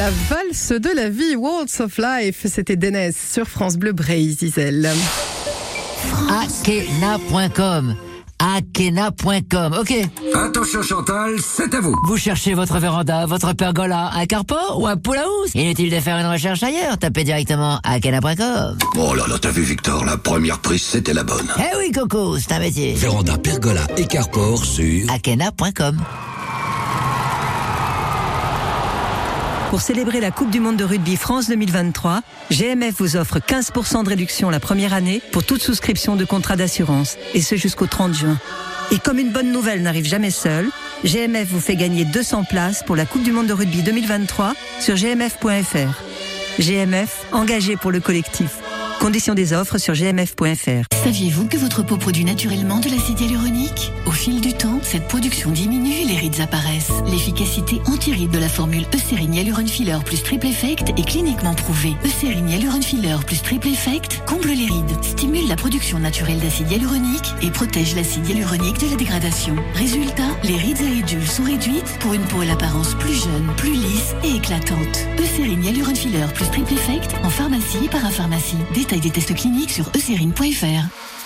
La 0.00 0.08
valse 0.30 0.72
de 0.72 0.96
la 0.96 1.10
vie, 1.10 1.36
Waltz 1.36 1.78
of 1.80 1.98
Life, 1.98 2.46
c'était 2.46 2.76
Dénès 2.76 3.14
sur 3.14 3.46
France 3.46 3.76
Bleu 3.76 3.92
Bray 3.92 4.30
Zizel. 4.30 4.90
Akena.com. 6.30 7.94
Akena.com, 8.38 9.74
ok. 9.78 9.92
Attention 10.34 10.82
Chantal, 10.82 11.34
c'est 11.42 11.74
à 11.74 11.82
vous. 11.82 11.94
Vous 12.06 12.16
cherchez 12.16 12.54
votre 12.54 12.78
véranda, 12.78 13.26
votre 13.26 13.52
pergola, 13.52 14.10
un 14.14 14.24
carport 14.24 14.80
ou 14.80 14.86
un 14.86 14.96
pool 14.96 15.18
house? 15.18 15.54
Inutile 15.54 15.90
de 15.90 16.00
faire 16.00 16.16
une 16.16 16.32
recherche 16.32 16.62
ailleurs, 16.62 16.96
tapez 16.96 17.24
directement 17.24 17.78
Akena.com. 17.84 18.78
Oh 18.96 19.14
là 19.14 19.24
là, 19.28 19.36
t'as 19.38 19.50
vu 19.50 19.60
Victor, 19.60 20.06
la 20.06 20.16
première 20.16 20.60
prise 20.60 20.82
c'était 20.82 21.12
la 21.12 21.24
bonne. 21.24 21.52
Eh 21.58 21.76
oui 21.76 21.92
Coco, 21.92 22.38
c'est 22.38 22.52
un 22.52 22.60
métier. 22.60 22.94
Véranda, 22.94 23.36
pergola 23.36 23.82
et 23.98 24.06
carport 24.06 24.64
sur... 24.64 25.12
Akena.com. 25.12 25.98
Pour 29.70 29.80
célébrer 29.80 30.18
la 30.18 30.32
Coupe 30.32 30.50
du 30.50 30.58
Monde 30.58 30.76
de 30.76 30.82
rugby 30.82 31.14
France 31.14 31.48
2023, 31.48 32.22
GMF 32.50 32.96
vous 32.98 33.16
offre 33.16 33.38
15% 33.38 34.02
de 34.02 34.08
réduction 34.08 34.50
la 34.50 34.58
première 34.58 34.92
année 34.92 35.22
pour 35.30 35.44
toute 35.44 35.62
souscription 35.62 36.16
de 36.16 36.24
contrat 36.24 36.56
d'assurance, 36.56 37.16
et 37.34 37.40
ce 37.40 37.54
jusqu'au 37.54 37.86
30 37.86 38.12
juin. 38.12 38.36
Et 38.90 38.98
comme 38.98 39.20
une 39.20 39.30
bonne 39.30 39.52
nouvelle 39.52 39.82
n'arrive 39.82 40.06
jamais 40.06 40.32
seule, 40.32 40.68
GMF 41.04 41.46
vous 41.46 41.60
fait 41.60 41.76
gagner 41.76 42.04
200 42.04 42.44
places 42.50 42.82
pour 42.82 42.96
la 42.96 43.06
Coupe 43.06 43.22
du 43.22 43.30
Monde 43.30 43.46
de 43.46 43.52
rugby 43.52 43.84
2023 43.84 44.54
sur 44.80 44.96
gmf.fr. 44.96 46.02
GMF, 46.58 47.26
engagé 47.30 47.76
pour 47.76 47.92
le 47.92 48.00
collectif. 48.00 48.59
Conditions 49.00 49.32
des 49.32 49.54
offres 49.54 49.78
sur 49.78 49.94
gmf.fr. 49.94 50.84
Saviez-vous 51.02 51.46
que 51.46 51.56
votre 51.56 51.82
peau 51.82 51.96
produit 51.96 52.22
naturellement 52.22 52.80
de 52.80 52.90
l'acide 52.90 53.18
hyaluronique? 53.18 53.90
Au 54.04 54.10
fil 54.10 54.42
du 54.42 54.52
temps, 54.52 54.78
cette 54.82 55.08
production 55.08 55.50
diminue, 55.50 56.06
les 56.06 56.16
rides 56.16 56.38
apparaissent. 56.38 56.92
L'efficacité 57.06 57.80
anti-rides 57.86 58.30
de 58.30 58.38
la 58.38 58.50
formule 58.50 58.84
Eucérine 58.94 59.34
Hyaluron 59.34 59.66
Filler 59.66 59.96
plus 60.04 60.22
Triple 60.22 60.48
Effect 60.48 60.90
est 60.98 61.08
cliniquement 61.08 61.54
prouvée. 61.54 61.94
Eucérine 62.04 62.50
Hyaluron 62.50 62.82
Filler 62.82 63.16
plus 63.26 63.40
Triple 63.40 63.68
Effect 63.68 64.20
comble 64.26 64.48
les 64.48 64.66
rides, 64.66 65.02
stimule 65.02 65.48
la 65.48 65.56
production 65.56 65.98
naturelle 65.98 66.38
d'acide 66.38 66.70
hyaluronique 66.70 67.32
et 67.40 67.50
protège 67.50 67.96
l'acide 67.96 68.28
hyaluronique 68.28 68.80
de 68.80 68.90
la 68.90 68.96
dégradation. 68.96 69.56
Résultat, 69.76 70.28
les 70.44 70.56
rides 70.56 70.82
et 70.82 70.90
ridules 70.90 71.26
sont 71.26 71.44
réduites 71.44 71.98
pour 72.00 72.12
une 72.12 72.24
peau 72.24 72.42
à 72.42 72.44
l'apparence 72.44 72.94
plus 72.96 73.14
jeune, 73.14 73.50
plus 73.56 73.72
lisse 73.72 74.14
et 74.24 74.36
éclatante. 74.36 75.06
Eucérine 75.18 75.64
Hyaluron 75.64 75.94
Filler 75.94 76.26
plus 76.34 76.50
Triple 76.50 76.74
Effect 76.74 77.14
en 77.24 77.30
pharmacie 77.30 77.86
et 77.86 77.88
parapharmacie. 77.88 78.58
Des 78.98 79.10
tests 79.10 79.34
cliniques 79.34 79.70
sur. 79.70 79.88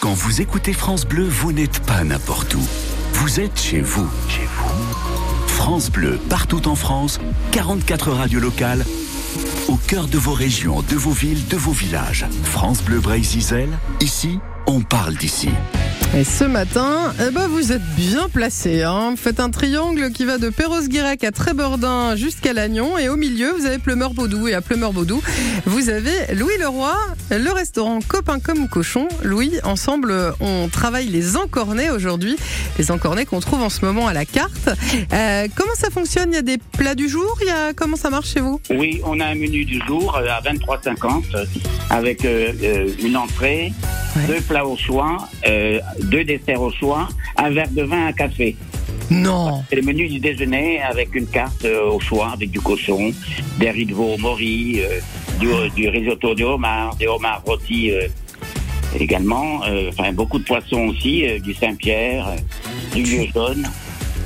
Quand 0.01 0.13
vous 0.13 0.43
écoutez 0.43 0.75
France 0.75 1.07
Bleu, 1.07 1.27
vous 1.27 1.53
n'êtes 1.53 1.81
pas 1.81 2.05
n'importe 2.05 2.55
où. 2.55 2.61
Vous 3.15 3.41
êtes 3.41 3.59
chez 3.59 3.81
vous. 3.81 4.09
Chez 4.29 4.47
vous. 4.57 5.47
France 5.47 5.91
Bleu, 5.91 6.19
partout 6.29 6.69
en 6.69 6.75
France, 6.75 7.21
44 7.53 8.11
radios 8.11 8.41
locales, 8.41 8.85
au 9.69 9.77
cœur 9.77 10.09
de 10.09 10.19
vos 10.19 10.35
régions, 10.35 10.83
de 10.83 10.97
vos 10.97 11.13
villes, 11.13 11.47
de 11.49 11.57
vos 11.57 11.73
villages. 11.73 12.27
France 12.43 12.83
Bleu 12.83 13.01
Bray-Zizel, 13.01 13.71
ici, 14.01 14.41
on 14.67 14.83
parle 14.83 15.15
d'ici. 15.15 15.49
Et 16.17 16.23
ce 16.23 16.45
matin, 16.45 17.13
eh 17.21 17.33
ben 17.33 17.49
vous 17.49 17.73
êtes 17.73 17.83
bien 17.97 18.29
placé. 18.29 18.83
Hein. 18.83 19.11
Vous 19.11 19.17
faites 19.17 19.41
un 19.41 19.51
triangle 19.51 20.13
qui 20.13 20.25
va 20.25 20.39
de 20.39 20.49
Perros-Guirec 20.49 21.25
à 21.25 21.33
Trébeurdin 21.33 22.15
jusqu'à 22.15 22.53
Lannion. 22.53 22.97
Et 22.99 23.09
au 23.09 23.17
milieu, 23.17 23.51
vous 23.51 23.67
avez 23.67 23.79
Pleumeur-Baudou. 23.79 24.47
Et 24.47 24.55
à 24.55 24.61
Pleumeur-Baudou, 24.61 25.21
vous 25.67 25.91
avez 25.91 26.13
Louis 26.35 26.57
Leroy, 26.61 26.95
le 27.31 27.51
restaurant 27.51 27.99
Copain 28.07 28.39
comme 28.39 28.69
Cochon. 28.69 29.09
Louis, 29.25 29.53
ensemble, 29.65 30.15
on 30.41 30.69
travaille 30.69 31.09
les 31.09 31.37
encornets 31.37 31.91
aujourd'hui. 31.91 32.37
Les 32.79 32.93
encornets 32.93 33.25
qu'on 33.25 33.41
trouve 33.41 33.63
en 33.63 33.71
ce 33.71 33.85
moment 33.85 34.07
à 34.07 34.13
la 34.13 34.25
carte. 34.25 34.71
Euh, 35.13 35.49
comment 35.57 35.75
ça 35.75 35.91
fonctionne? 35.91 36.31
Il 36.33 36.37
y 36.37 36.39
a 36.39 36.43
des 36.43 36.59
plats 36.59 36.95
du 36.95 37.09
jour? 37.09 37.37
Il 37.41 37.49
y 37.49 37.51
a... 37.51 37.73
Comment 37.75 37.97
ça 37.97 38.11
marche 38.11 38.33
chez 38.35 38.41
vous? 38.41 38.61
Oui, 38.71 39.01
on 39.05 39.19
a 39.21 39.27
un 39.27 39.35
menu 39.35 39.65
du 39.65 39.81
jour 39.87 40.17
euh, 40.17 40.27
à 40.29 40.41
23,50 40.41 41.23
euh, 41.35 41.45
avec 41.91 42.27
une 43.03 43.17
entrée, 43.17 43.73
deux 44.29 44.41
plats 44.41 44.67
au 44.67 44.77
choix, 44.77 45.29
euh, 45.47 45.81
deux 46.05 46.25
desserts 46.25 46.61
au 46.61 46.71
choix, 46.71 47.09
un 47.37 47.51
verre 47.51 47.71
de 47.71 47.83
vin, 47.83 48.07
un 48.07 48.13
café. 48.13 48.57
Non. 49.11 49.63
C'est 49.69 49.77
le 49.77 49.83
menu 49.83 50.09
du 50.09 50.19
déjeuner 50.19 50.81
avec 50.81 51.15
une 51.15 51.27
carte 51.27 51.65
euh, 51.65 51.91
au 51.91 52.01
choix 52.01 52.31
avec 52.33 52.51
du 52.51 52.61
cochon, 52.61 53.13
des 53.59 53.71
riz 53.71 53.87
de 53.87 53.95
veau 53.95 54.17
mori, 54.19 54.81
euh, 54.81 55.01
du, 55.39 55.49
du 55.75 55.89
risotto 55.89 56.35
de 56.35 56.45
homard, 56.45 56.97
des 56.97 57.07
homards 57.07 57.43
rôtis 57.45 57.91
euh, 57.91 58.09
également, 58.99 59.63
euh, 59.67 59.91
enfin 59.91 60.13
beaucoup 60.13 60.39
de 60.39 60.45
poissons 60.45 60.89
aussi, 60.89 61.27
euh, 61.27 61.39
du 61.39 61.55
Saint-Pierre, 61.55 62.29
euh, 62.29 62.95
du 62.95 63.03
lieu 63.03 63.27
jaune. 63.35 63.69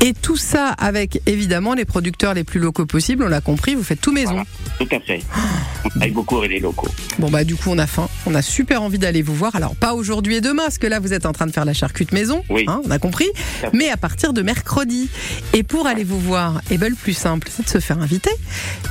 Et 0.00 0.14
tout 0.14 0.37
ça 0.37 0.68
avec 0.78 1.20
évidemment 1.26 1.74
les 1.74 1.84
producteurs 1.84 2.32
les 2.32 2.44
plus 2.44 2.61
locaux 2.61 2.87
possibles. 2.87 3.24
On 3.24 3.28
l'a 3.28 3.40
compris, 3.40 3.74
vous 3.74 3.82
faites 3.82 4.00
tout 4.00 4.12
maison. 4.12 4.44
Tout 4.78 4.87
à 4.92 5.00
fait. 5.00 5.20
On 5.84 5.88
travaille 5.90 6.11
beaucoup 6.12 6.38
avec 6.38 6.50
les 6.50 6.61
locaux. 6.61 6.88
Bon 7.18 7.30
bah 7.30 7.42
du 7.44 7.56
coup 7.56 7.70
on 7.70 7.78
a 7.78 7.87
faim, 7.87 8.08
on 8.26 8.34
a 8.34 8.42
super 8.42 8.82
envie 8.82 8.98
d'aller 8.98 9.22
vous 9.22 9.34
voir. 9.34 9.56
Alors 9.56 9.74
pas 9.74 9.94
aujourd'hui 9.94 10.37
et 10.37 10.40
demain, 10.40 10.64
parce 10.64 10.78
que 10.78 10.87
là 10.87 11.00
vous 11.00 11.12
êtes 11.12 11.24
en 11.26 11.32
train 11.32 11.46
de 11.46 11.52
faire 11.52 11.64
la 11.64 11.72
charcute 11.72 12.12
maison, 12.12 12.44
Oui. 12.48 12.64
hein, 12.68 12.80
on 12.84 12.90
a 12.90 12.98
compris. 12.98 13.28
Mais 13.72 13.88
à 13.88 13.96
partir 13.96 14.32
de 14.32 14.42
mercredi. 14.42 15.08
Et 15.52 15.62
pour 15.62 15.87
aller 15.87 16.04
vous 16.04 16.20
voir, 16.20 16.61
eh 16.70 16.78
ben 16.78 16.90
le 16.90 16.94
plus 16.96 17.14
simple, 17.14 17.48
c'est 17.50 17.64
de 17.64 17.68
se 17.68 17.80
faire 17.80 17.98
inviter. 18.00 18.30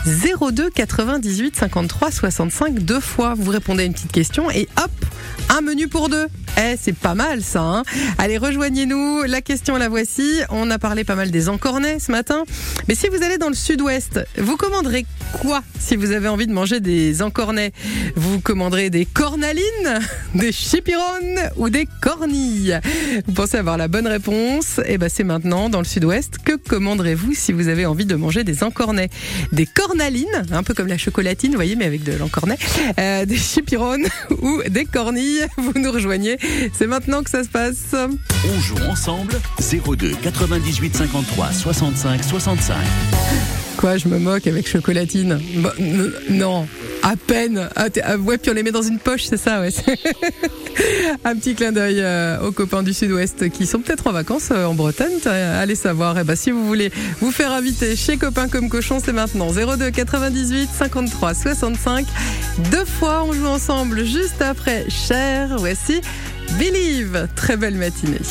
02 0.05 0.69
98 0.71 1.55
53 1.57 2.11
65 2.11 2.79
deux 2.79 2.99
fois. 2.99 3.33
Vous 3.37 3.51
répondez 3.51 3.83
à 3.83 3.85
une 3.85 3.93
petite 3.93 4.11
question 4.11 4.49
et 4.51 4.67
hop, 4.83 4.91
un 5.49 5.61
menu 5.61 5.87
pour 5.87 6.09
deux. 6.09 6.27
Eh, 6.59 6.75
c'est 6.81 6.95
pas 6.95 7.13
mal 7.13 7.43
ça. 7.43 7.61
Hein 7.61 7.83
Allez, 8.17 8.37
rejoignez-nous. 8.37 9.23
La 9.23 9.41
question, 9.41 9.77
la 9.77 9.89
voici. 9.89 10.39
On 10.49 10.71
a 10.71 10.79
parlé 10.79 10.96
pas 11.03 11.15
mal 11.15 11.31
des 11.31 11.49
encornets 11.49 11.99
ce 11.99 12.11
matin. 12.11 12.43
Mais 12.87 12.95
si 12.95 13.07
vous 13.07 13.23
allez 13.23 13.37
dans 13.37 13.49
le 13.49 13.55
sud-ouest, 13.55 14.19
vous 14.37 14.57
commanderez 14.57 15.05
quoi 15.41 15.61
si 15.79 15.95
vous 15.95 16.11
avez 16.11 16.27
envie 16.27 16.47
de 16.47 16.53
manger 16.53 16.79
des 16.79 17.21
encornets? 17.21 17.71
Vous 18.15 18.39
commanderez 18.39 18.89
des 18.89 19.05
cornalines, 19.05 19.99
des 20.35 20.51
chipirones 20.51 21.39
ou 21.57 21.69
des 21.69 21.87
cornilles? 22.01 22.79
Vous 23.27 23.33
pensez 23.33 23.57
avoir 23.57 23.77
la 23.77 23.87
bonne 23.87 24.07
réponse? 24.07 24.79
Eh 24.85 24.97
ben, 24.97 25.09
c'est 25.09 25.23
maintenant 25.23 25.69
dans 25.69 25.79
le 25.79 25.85
sud-ouest. 25.85 26.37
Que 26.43 26.55
commanderez-vous 26.55 27.33
si 27.33 27.51
vous 27.51 27.67
avez 27.67 27.85
envie 27.85 28.05
de 28.05 28.15
manger 28.15 28.43
des 28.43 28.63
encornets? 28.63 29.09
Des 29.51 29.65
cornalines, 29.65 30.45
un 30.51 30.63
peu 30.63 30.73
comme 30.73 30.87
la 30.87 30.97
chocolatine, 30.97 31.51
vous 31.51 31.57
voyez, 31.57 31.75
mais 31.75 31.85
avec 31.85 32.03
de 32.03 32.13
l'encornet. 32.13 32.57
Euh, 32.99 33.25
des 33.25 33.37
chipirones 33.37 34.07
ou 34.41 34.61
des 34.69 34.85
cornilles. 34.85 35.45
Vous 35.57 35.73
nous 35.75 35.91
rejoignez. 35.91 36.37
C'est 36.73 36.87
maintenant 36.87 37.23
que 37.23 37.29
ça 37.29 37.43
se 37.43 37.49
passe. 37.49 37.93
On 37.93 38.59
joue 38.59 38.77
ensemble 38.89 39.39
02 39.59 40.11
98 40.21 40.86
53 40.95 41.51
65 41.51 42.23
65. 42.23 42.75
Quoi, 43.77 43.97
je 43.97 44.07
me 44.07 44.17
moque 44.17 44.47
avec 44.47 44.67
chocolatine 44.67 45.39
Non, 46.29 46.67
à 47.03 47.15
peine. 47.15 47.69
Ah, 47.75 47.85
ah, 48.03 48.17
ouais, 48.17 48.39
puis 48.39 48.49
on 48.49 48.53
les 48.53 48.63
met 48.63 48.71
dans 48.71 48.81
une 48.81 48.97
poche, 48.97 49.25
c'est 49.25 49.37
ça, 49.37 49.61
ouais. 49.61 49.69
Un 51.25 51.35
petit 51.35 51.53
clin 51.53 51.71
d'œil 51.71 51.99
euh, 51.99 52.39
aux 52.41 52.51
copains 52.51 52.81
du 52.81 52.93
Sud-Ouest 52.93 53.49
qui 53.49 53.67
sont 53.67 53.79
peut-être 53.79 54.07
en 54.07 54.11
vacances 54.13 54.49
euh, 54.51 54.65
en 54.65 54.73
Bretagne. 54.73 55.19
Allez 55.25 55.75
savoir. 55.75 56.17
Eh 56.17 56.23
ben, 56.23 56.35
si 56.35 56.49
vous 56.49 56.65
voulez 56.65 56.91
vous 57.21 57.31
faire 57.31 57.51
inviter 57.51 57.95
chez 57.95 58.17
Copains 58.17 58.47
comme 58.47 58.67
Cochon, 58.67 58.99
c'est 59.03 59.13
maintenant 59.13 59.51
02 59.51 59.91
98 59.91 60.69
53 60.73 61.33
65. 61.35 62.07
Deux 62.71 62.85
fois, 62.85 63.25
on 63.27 63.33
joue 63.33 63.47
ensemble 63.47 64.05
juste 64.05 64.41
après 64.41 64.89
Cher. 64.89 65.55
Voici 65.57 66.01
Believe. 66.57 67.27
Très 67.35 67.57
belle 67.57 67.75
matinée. 67.75 68.21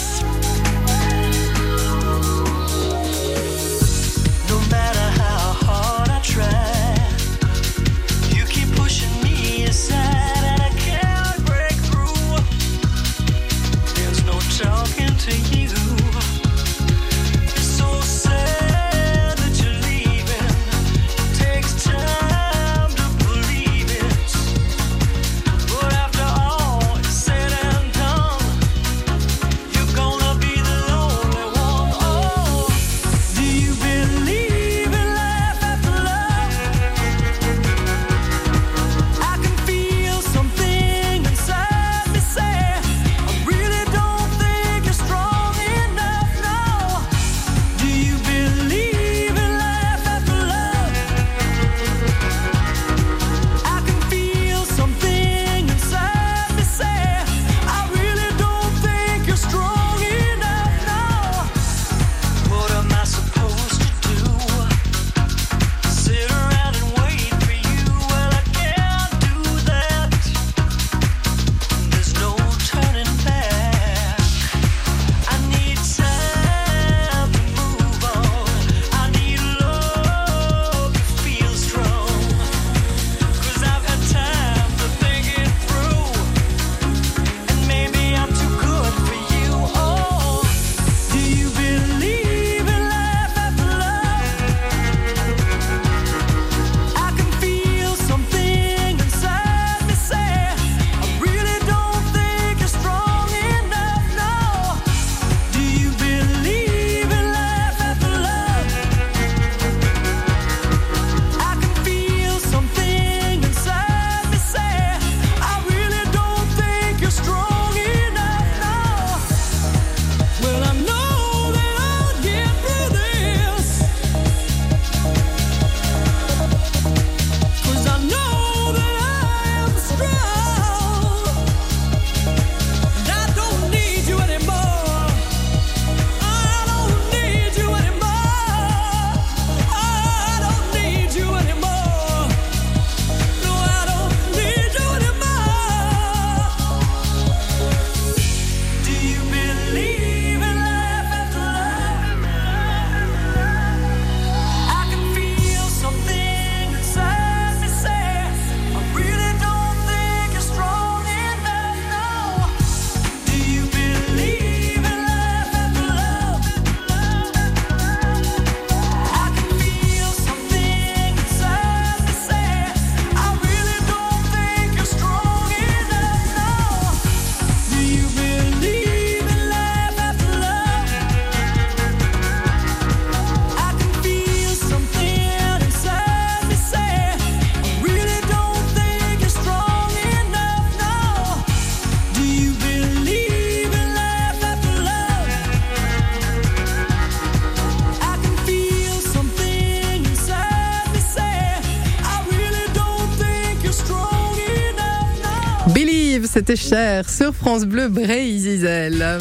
C'était 206.24 206.56
cher 206.56 207.08
sur 207.10 207.34
France 207.34 207.64
Bleu 207.64 207.88
Brésil. 207.88 209.18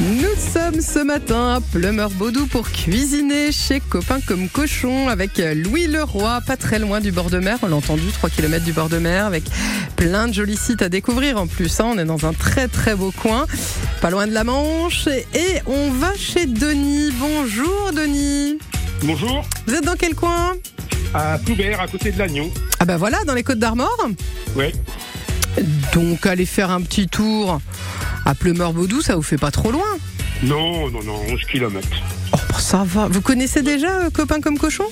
Nous 0.00 0.52
sommes 0.52 0.80
ce 0.80 1.00
matin 1.02 1.56
à 1.56 1.60
Plumeur-Baudou 1.60 2.46
pour 2.46 2.70
cuisiner 2.70 3.52
chez 3.52 3.80
Copain 3.80 4.20
comme 4.26 4.48
Cochon 4.48 5.08
avec 5.08 5.42
Louis 5.54 5.86
Leroy, 5.88 6.40
pas 6.46 6.56
très 6.56 6.78
loin 6.78 7.00
du 7.00 7.10
bord 7.12 7.30
de 7.30 7.38
mer. 7.38 7.58
On 7.62 7.66
l'a 7.68 7.76
entendu, 7.76 8.06
3 8.12 8.30
km 8.30 8.64
du 8.64 8.72
bord 8.72 8.88
de 8.88 8.98
mer 8.98 9.26
avec 9.26 9.44
plein 9.96 10.28
de 10.28 10.34
jolis 10.34 10.56
sites 10.56 10.82
à 10.82 10.88
découvrir 10.88 11.38
en 11.38 11.46
plus. 11.46 11.80
hein. 11.80 11.86
On 11.94 11.98
est 11.98 12.04
dans 12.04 12.24
un 12.24 12.32
très 12.32 12.68
très 12.68 12.94
beau 12.94 13.12
coin, 13.12 13.46
pas 14.00 14.10
loin 14.10 14.26
de 14.26 14.32
la 14.32 14.44
Manche. 14.44 15.08
Et 15.34 15.60
on 15.66 15.90
va 15.90 16.12
chez 16.16 16.46
Denis. 16.46 17.10
Bonjour 17.18 17.90
Denis. 17.94 18.58
Bonjour. 19.02 19.44
Vous 19.66 19.74
êtes 19.74 19.84
dans 19.84 19.96
quel 19.96 20.14
coin? 20.14 20.54
À 21.12 21.38
Ploubert, 21.38 21.80
à 21.80 21.88
côté 21.88 22.12
de 22.12 22.18
l'Agnon. 22.18 22.50
Ah 22.78 22.84
bah 22.84 22.96
voilà, 22.96 23.24
dans 23.24 23.34
les 23.34 23.42
Côtes 23.42 23.58
d'Armor. 23.58 23.96
Ouais. 24.54 24.72
Donc 25.92 26.24
allez 26.26 26.46
faire 26.46 26.70
un 26.70 26.80
petit 26.80 27.08
tour 27.08 27.60
à 28.24 28.34
Plumeur-Baudou, 28.34 29.02
ça 29.02 29.16
vous 29.16 29.22
fait 29.22 29.38
pas 29.38 29.50
trop 29.50 29.72
loin. 29.72 29.86
Non, 30.42 30.88
non, 30.90 31.02
non, 31.02 31.20
11 31.28 31.44
km. 31.44 31.88
Oh, 32.32 32.36
ça 32.58 32.84
va. 32.84 33.08
Vous 33.08 33.20
connaissez 33.20 33.62
déjà 33.62 34.02
euh, 34.02 34.10
Copain 34.10 34.40
comme 34.40 34.56
Cochon? 34.56 34.84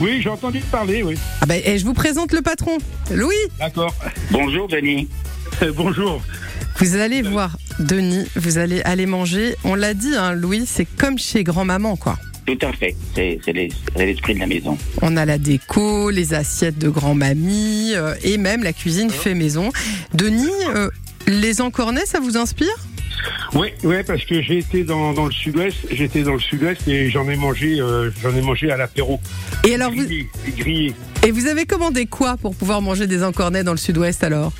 Oui, 0.00 0.20
j'ai 0.22 0.30
entendu 0.30 0.60
parler, 0.60 1.02
oui. 1.02 1.16
Ah 1.40 1.46
bah, 1.46 1.56
et 1.56 1.78
je 1.78 1.84
vous 1.84 1.92
présente 1.92 2.32
le 2.32 2.40
patron, 2.40 2.78
Louis. 3.12 3.34
D'accord. 3.58 3.94
Bonjour 4.30 4.66
Denis. 4.68 5.08
Bonjour. 5.76 6.20
Vous 6.78 6.96
allez 6.96 7.22
voir, 7.22 7.56
Denis, 7.78 8.26
vous 8.34 8.58
allez 8.58 8.80
aller 8.82 9.06
manger. 9.06 9.54
On 9.64 9.74
l'a 9.74 9.94
dit, 9.94 10.16
hein, 10.16 10.32
Louis, 10.32 10.64
c'est 10.66 10.86
comme 10.86 11.18
chez 11.18 11.44
grand-maman, 11.44 11.96
quoi. 11.96 12.18
Tout 12.46 12.58
à 12.62 12.72
fait. 12.72 12.96
C'est 13.14 13.38
c'est 13.44 13.52
les- 13.52 13.68
c'est 13.96 14.06
l'esprit 14.06 14.34
de 14.34 14.40
la 14.40 14.46
maison. 14.46 14.76
On 15.00 15.16
a 15.16 15.24
la 15.24 15.38
déco, 15.38 16.10
les 16.10 16.34
assiettes 16.34 16.78
de 16.78 16.88
grand-mamie 16.88 17.92
euh, 17.94 18.14
et 18.24 18.36
même 18.36 18.62
la 18.64 18.72
cuisine 18.72 19.10
fait 19.10 19.34
maison. 19.34 19.70
Denis, 20.14 20.48
euh, 20.74 20.90
les 21.28 21.60
encornets, 21.60 22.06
ça 22.06 22.18
vous 22.20 22.36
inspire? 22.36 22.74
Oui, 23.54 23.68
ouais, 23.84 24.02
parce 24.02 24.24
que 24.24 24.42
j'ai 24.42 24.58
été 24.58 24.82
dans, 24.82 25.12
dans 25.12 25.26
le 25.26 25.30
sud-ouest, 25.32 25.76
j'étais 25.90 26.22
dans 26.22 26.32
le 26.32 26.40
sud-ouest 26.40 26.88
et 26.88 27.10
j'en 27.10 27.28
ai 27.28 27.36
mangé, 27.36 27.78
euh, 27.80 28.10
j'en 28.22 28.34
ai 28.34 28.40
mangé 28.40 28.70
à 28.72 28.76
l'apéro. 28.76 29.20
Et 29.64 29.74
alors 29.74 29.92
vous, 29.92 30.04
grillé. 30.56 30.94
et 31.24 31.30
vous 31.30 31.46
avez 31.46 31.64
commandé 31.66 32.06
quoi 32.06 32.36
pour 32.38 32.56
pouvoir 32.56 32.80
manger 32.82 33.06
des 33.06 33.22
encornets 33.22 33.62
dans 33.62 33.72
le 33.72 33.76
sud-ouest 33.78 34.24
alors? 34.24 34.52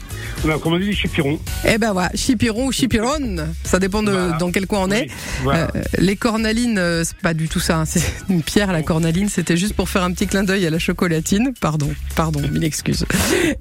On 0.44 0.50
a 0.50 0.58
commandé 0.58 0.86
des 0.86 0.92
chipirons. 0.94 1.38
Eh 1.68 1.78
ben 1.78 1.92
voilà, 1.92 2.10
chipiron 2.14 2.66
ou 2.66 2.72
chipiron, 2.72 3.36
ça 3.64 3.78
dépend 3.78 4.02
de 4.02 4.10
Voilà. 4.10 4.36
dans 4.38 4.50
quel 4.50 4.66
coin 4.66 4.80
on 4.82 4.90
est. 4.90 5.06
voilà. 5.42 5.68
Euh, 5.76 5.82
les 5.98 6.16
cornalines, 6.16 6.78
euh, 6.78 7.04
c'est 7.04 7.16
pas 7.18 7.32
du 7.34 7.48
tout 7.48 7.60
ça. 7.60 7.78
hein. 7.78 7.84
C'est 7.84 8.02
une 8.28 8.42
pierre, 8.42 8.72
la 8.72 8.82
cornaline. 8.82 9.28
C'était 9.28 9.56
juste 9.56 9.74
pour 9.74 9.88
faire 9.88 10.02
un 10.02 10.10
petit 10.12 10.26
clin 10.26 10.42
d'œil 10.42 10.66
à 10.66 10.70
la 10.70 10.78
chocolatine. 10.80 11.52
Pardon, 11.60 11.90
pardon, 12.16 12.40
mille 12.50 12.64
excuses. 12.64 13.04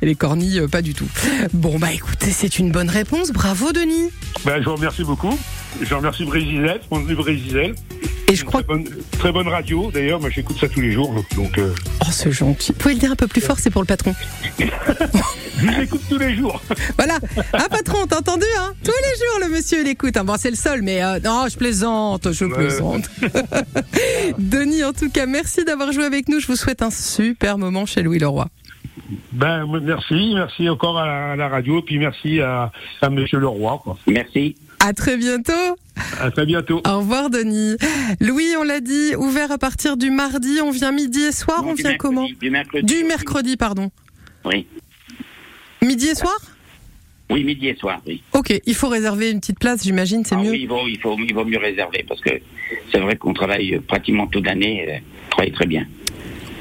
Et 0.02 0.06
les 0.06 0.16
cornilles, 0.16 0.60
euh, 0.62 0.68
pas 0.68 0.82
du 0.82 0.94
tout. 0.94 1.08
Bon 1.54 1.78
bah 1.78 1.92
écoutez, 1.94 2.32
c'est 2.32 2.58
une 2.58 2.72
bonne 2.72 2.90
réponse. 2.90 3.32
Bravo 3.32 3.72
Denis. 3.72 4.10
Ben, 4.46 4.60
je 4.60 4.66
vous 4.66 4.76
remercie 4.76 5.04
beaucoup. 5.04 5.38
Je 5.82 5.94
remercie 5.94 6.26
Brésil, 6.26 6.76
Brésil. 6.90 7.76
Et 8.32 8.36
je 8.36 8.46
crois 8.46 8.64
très 8.64 8.68
bonne, 8.68 8.88
très 9.20 9.32
bonne 9.34 9.48
radio, 9.50 9.92
d'ailleurs, 9.92 10.22
moi 10.22 10.30
j'écoute 10.30 10.58
ça 10.58 10.70
tous 10.70 10.80
les 10.80 10.94
jours. 10.94 11.14
Donc, 11.36 11.58
euh, 11.58 11.74
Oh 12.00 12.08
c'est 12.12 12.32
gentil. 12.32 12.72
Vous 12.72 12.78
pouvez 12.78 12.94
le 12.94 13.00
dire 13.02 13.12
un 13.12 13.18
peu 13.18 13.28
plus 13.28 13.42
fort, 13.42 13.60
c'est 13.60 13.70
pour 13.70 13.82
le 13.82 13.88
patron. 13.88 14.16
je 14.58 15.66
vous 15.66 15.82
écoute 15.82 16.02
tous 16.08 16.18
les 16.18 16.34
jours. 16.38 16.62
Voilà. 16.98 17.18
Ah 17.52 17.68
patron, 17.70 18.08
t'as 18.08 18.20
entendu 18.20 18.46
hein? 18.58 18.74
Tous 18.86 18.92
les 18.92 19.18
jours 19.18 19.50
le 19.50 19.54
monsieur 19.54 19.84
l'écoute. 19.84 20.16
Hein. 20.16 20.24
Bon 20.24 20.36
c'est 20.38 20.50
le 20.50 20.56
seul, 20.56 20.82
mais 20.82 21.04
euh, 21.04 21.20
non, 21.20 21.48
je 21.52 21.58
plaisante, 21.58 22.32
je 22.32 22.46
plaisante. 22.46 23.10
Denis, 24.38 24.86
en 24.86 24.94
tout 24.94 25.10
cas, 25.10 25.26
merci 25.26 25.66
d'avoir 25.66 25.92
joué 25.92 26.06
avec 26.06 26.30
nous. 26.30 26.40
Je 26.40 26.48
vous 26.48 26.56
souhaite 26.56 26.82
un 26.82 26.92
super 26.92 27.58
moment 27.58 27.86
chez 27.86 28.02
Louis 28.02 28.20
Leroy. 28.20 28.48
Ben, 29.34 29.66
merci, 29.84 30.32
merci 30.36 30.70
encore 30.70 30.98
à 30.98 31.06
la, 31.06 31.32
à 31.32 31.36
la 31.36 31.50
radio, 31.50 31.82
puis 31.82 31.98
merci 31.98 32.40
à, 32.40 32.72
à 33.02 33.10
Monsieur 33.10 33.40
Leroy. 33.40 33.78
Quoi. 33.84 33.98
Merci. 34.08 34.56
À 34.84 34.94
très 34.94 35.16
bientôt. 35.18 35.52
À 36.20 36.32
très 36.32 36.46
bientôt. 36.46 36.82
Au 36.88 36.98
revoir 37.00 37.30
Denis. 37.30 37.76
Louis, 38.20 38.48
on 38.58 38.64
l'a 38.64 38.80
dit, 38.80 39.16
ouvert 39.16 39.52
à 39.52 39.58
partir 39.58 39.96
du 39.98 40.10
mardi. 40.10 40.60
On 40.64 40.72
vient 40.72 40.92
midi 40.92 41.22
et 41.22 41.32
soir. 41.32 41.64
Non, 41.64 41.70
on 41.70 41.74
vient 41.74 41.90
mercredi, 41.90 41.98
comment 41.98 42.28
Du 42.40 42.50
mercredi. 42.50 42.86
Du 42.96 43.04
mercredi, 43.04 43.58
pardon. 43.58 43.92
Oui. 44.46 44.66
Midi 45.84 46.08
et 46.08 46.16
soir 46.16 46.36
Oui, 47.30 47.44
midi 47.44 47.68
et 47.68 47.76
soir, 47.76 48.02
oui. 48.08 48.22
Ok, 48.34 48.54
il 48.66 48.74
faut 48.76 48.88
réserver 48.88 49.30
une 49.32 49.40
petite 49.40 49.60
place, 49.60 49.84
j'imagine, 49.84 50.24
c'est 50.26 50.36
Ah 50.36 50.40
mieux. 50.42 50.52
oui, 50.52 50.62
il 50.64 50.68
vaut, 50.68 50.88
il, 50.88 51.00
faut, 51.00 51.16
il 51.18 51.34
vaut 51.34 51.46
mieux 51.46 51.58
réserver 51.60 52.04
parce 52.08 52.22
que 52.22 52.32
c'est 52.92 53.00
vrai 53.00 53.16
qu'on 53.16 53.34
travaille 53.34 53.80
pratiquement 53.88 54.28
toute 54.28 54.46
l'année. 54.46 54.86
euh, 54.90 54.98
On 55.28 55.30
travaille 55.32 55.52
très 55.52 55.66
bien. 55.68 55.86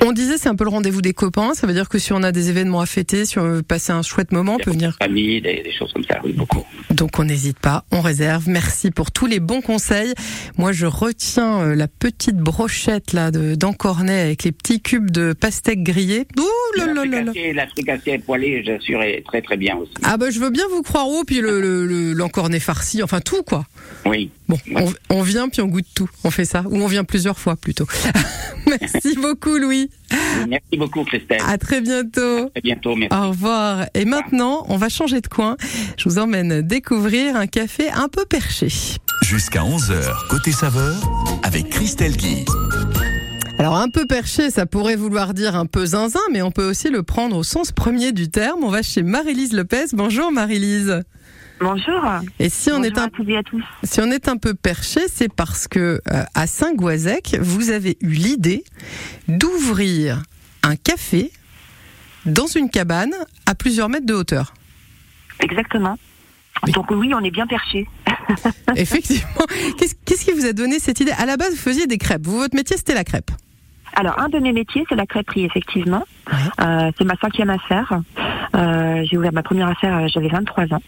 On 0.02 0.12
disait 0.12 0.38
c'est 0.38 0.48
un 0.48 0.54
peu 0.54 0.64
le 0.64 0.70
rendez-vous 0.70 1.02
des 1.02 1.12
copains. 1.12 1.54
Ça 1.54 1.66
veut 1.66 1.72
dire 1.74 1.88
que 1.88 1.98
si 1.98 2.12
on 2.12 2.22
a 2.22 2.32
des 2.32 2.48
événements 2.48 2.80
à 2.80 2.86
fêter, 2.86 3.24
si 3.26 3.38
on 3.38 3.42
veut 3.42 3.62
passer 3.62 3.92
un 3.92 4.02
chouette 4.02 4.32
moment, 4.32 4.54
on 4.54 4.58
peut 4.58 4.70
venir. 4.70 4.96
Famille, 5.00 5.40
des, 5.40 5.62
des 5.62 5.72
choses 5.72 5.92
comme 5.92 6.04
ça, 6.04 6.20
oui, 6.24 6.32
beaucoup. 6.32 6.64
Donc 6.90 7.18
on 7.18 7.24
n'hésite 7.24 7.58
pas, 7.58 7.84
on 7.92 8.00
réserve. 8.00 8.48
Merci 8.48 8.90
pour 8.90 9.10
tous 9.12 9.26
les 9.26 9.40
bons 9.40 9.60
conseils. 9.60 10.12
Moi 10.56 10.72
je 10.72 10.86
retiens 10.86 11.60
euh, 11.60 11.74
la 11.74 11.86
petite 11.88 12.36
brochette 12.36 13.12
là 13.12 13.30
de 13.30 13.54
d'encornet 13.54 14.20
avec 14.20 14.44
les 14.44 14.52
petits 14.52 14.80
cubes 14.80 15.10
de 15.10 15.32
pastèque 15.32 15.82
grillés. 15.82 16.26
Ouh 16.38 16.78
là 16.78 16.86
là 16.92 17.04
là 17.04 17.32
la 17.54 17.66
fricassée 17.68 18.18
poêlée, 18.18 18.62
j'assure, 18.64 19.02
est 19.02 19.22
très 19.26 19.42
très 19.42 19.56
bien 19.56 19.76
aussi. 19.76 19.92
Ah 20.02 20.16
bah 20.16 20.30
je 20.30 20.40
veux 20.40 20.50
bien 20.50 20.64
vous 20.70 20.82
croire 20.82 21.06
oh 21.08 21.22
puis 21.26 21.40
le 21.40 21.60
le- 21.60 21.86
le- 21.86 22.12
l'encornet 22.12 22.60
farci, 22.60 23.02
enfin 23.02 23.20
tout 23.20 23.42
quoi. 23.42 23.66
Oui. 24.06 24.30
Bon, 24.48 24.58
on, 24.74 24.92
on 25.10 25.22
vient 25.22 25.48
puis 25.48 25.60
on 25.60 25.66
goûte 25.66 25.86
tout. 25.94 26.08
On 26.24 26.30
fait 26.30 26.44
ça 26.44 26.64
ou 26.66 26.76
on 26.82 26.86
vient 26.86 27.04
plusieurs 27.04 27.38
fois 27.38 27.56
plutôt. 27.56 27.86
Merci 28.66 29.16
beaucoup 29.16 29.56
Louis. 29.56 29.89
Merci 30.48 30.76
beaucoup, 30.76 31.04
Christelle. 31.04 31.40
À 31.46 31.58
très 31.58 31.80
bientôt. 31.80 32.46
À 32.46 32.50
très 32.50 32.60
bientôt, 32.62 32.96
merci. 32.96 33.16
Au 33.16 33.28
revoir. 33.28 33.86
Et 33.94 34.04
maintenant, 34.04 34.64
on 34.68 34.76
va 34.76 34.88
changer 34.88 35.20
de 35.20 35.28
coin. 35.28 35.56
Je 35.96 36.08
vous 36.08 36.18
emmène 36.18 36.62
découvrir 36.62 37.36
un 37.36 37.46
café 37.46 37.90
un 37.90 38.08
peu 38.08 38.24
perché. 38.24 38.68
Jusqu'à 39.22 39.62
11h, 39.62 40.28
côté 40.28 40.52
saveur, 40.52 40.96
avec 41.42 41.68
Christelle 41.68 42.16
Guy. 42.16 42.44
Alors 43.58 43.76
un 43.76 43.90
peu 43.90 44.06
perché, 44.06 44.50
ça 44.50 44.64
pourrait 44.64 44.96
vouloir 44.96 45.34
dire 45.34 45.54
un 45.54 45.66
peu 45.66 45.84
zinzin, 45.84 46.18
mais 46.32 46.40
on 46.40 46.50
peut 46.50 46.64
aussi 46.64 46.88
le 46.88 47.02
prendre 47.02 47.36
au 47.36 47.42
sens 47.42 47.72
premier 47.72 48.12
du 48.12 48.30
terme. 48.30 48.64
On 48.64 48.70
va 48.70 48.80
chez 48.82 49.02
Marie-Lise 49.02 49.52
Lopez. 49.52 49.86
Bonjour 49.92 50.32
Marie-Lise. 50.32 51.02
Bonjour. 51.60 52.02
Et 52.38 52.48
si 52.48 52.70
on 52.70 52.82
est 52.82 52.96
un 52.96 53.04
à 53.04 53.10
toutes 53.10 53.28
et 53.28 53.36
à 53.36 53.42
tous. 53.42 53.62
si 53.82 54.00
on 54.00 54.10
est 54.10 54.28
un 54.28 54.38
peu 54.38 54.54
perché, 54.54 55.00
c'est 55.08 55.30
parce 55.30 55.68
que 55.68 56.00
euh, 56.10 56.22
à 56.34 56.46
Saint-Goisec, 56.46 57.36
vous 57.40 57.70
avez 57.70 57.98
eu 58.00 58.12
l'idée 58.12 58.64
d'ouvrir 59.28 60.22
un 60.62 60.76
café 60.76 61.30
dans 62.24 62.46
une 62.46 62.70
cabane 62.70 63.14
à 63.44 63.54
plusieurs 63.54 63.90
mètres 63.90 64.06
de 64.06 64.14
hauteur. 64.14 64.54
Exactement. 65.40 65.98
Donc 66.68 66.90
oui, 66.90 67.12
on 67.14 67.20
est 67.20 67.30
bien 67.30 67.46
perché. 67.46 67.86
Effectivement. 68.76 69.46
Qu'est-ce 69.78 69.94
qu'est-ce 70.04 70.24
qui 70.24 70.32
vous 70.32 70.46
a 70.46 70.52
donné 70.52 70.78
cette 70.78 71.00
idée? 71.00 71.12
À 71.12 71.26
la 71.26 71.36
base, 71.36 71.50
vous 71.50 71.56
faisiez 71.56 71.86
des 71.86 71.98
crêpes. 71.98 72.26
Vous, 72.26 72.38
votre 72.38 72.56
métier, 72.56 72.76
c'était 72.76 72.94
la 72.94 73.04
crêpe. 73.04 73.30
Alors, 73.94 74.18
un 74.18 74.28
de 74.28 74.38
mes 74.38 74.52
métiers, 74.52 74.84
c'est 74.88 74.94
la 74.94 75.06
crêperie, 75.06 75.44
effectivement. 75.44 76.04
Euh, 76.60 76.90
c'est 76.96 77.04
ma 77.04 77.16
cinquième 77.16 77.50
affaire. 77.50 78.00
Euh, 78.54 79.02
j'ai 79.04 79.16
ouvert 79.16 79.32
ma 79.32 79.42
première 79.42 79.68
affaire, 79.68 79.98
euh, 79.98 80.06
j'avais 80.08 80.28
23 80.28 80.72
ans. 80.74 80.82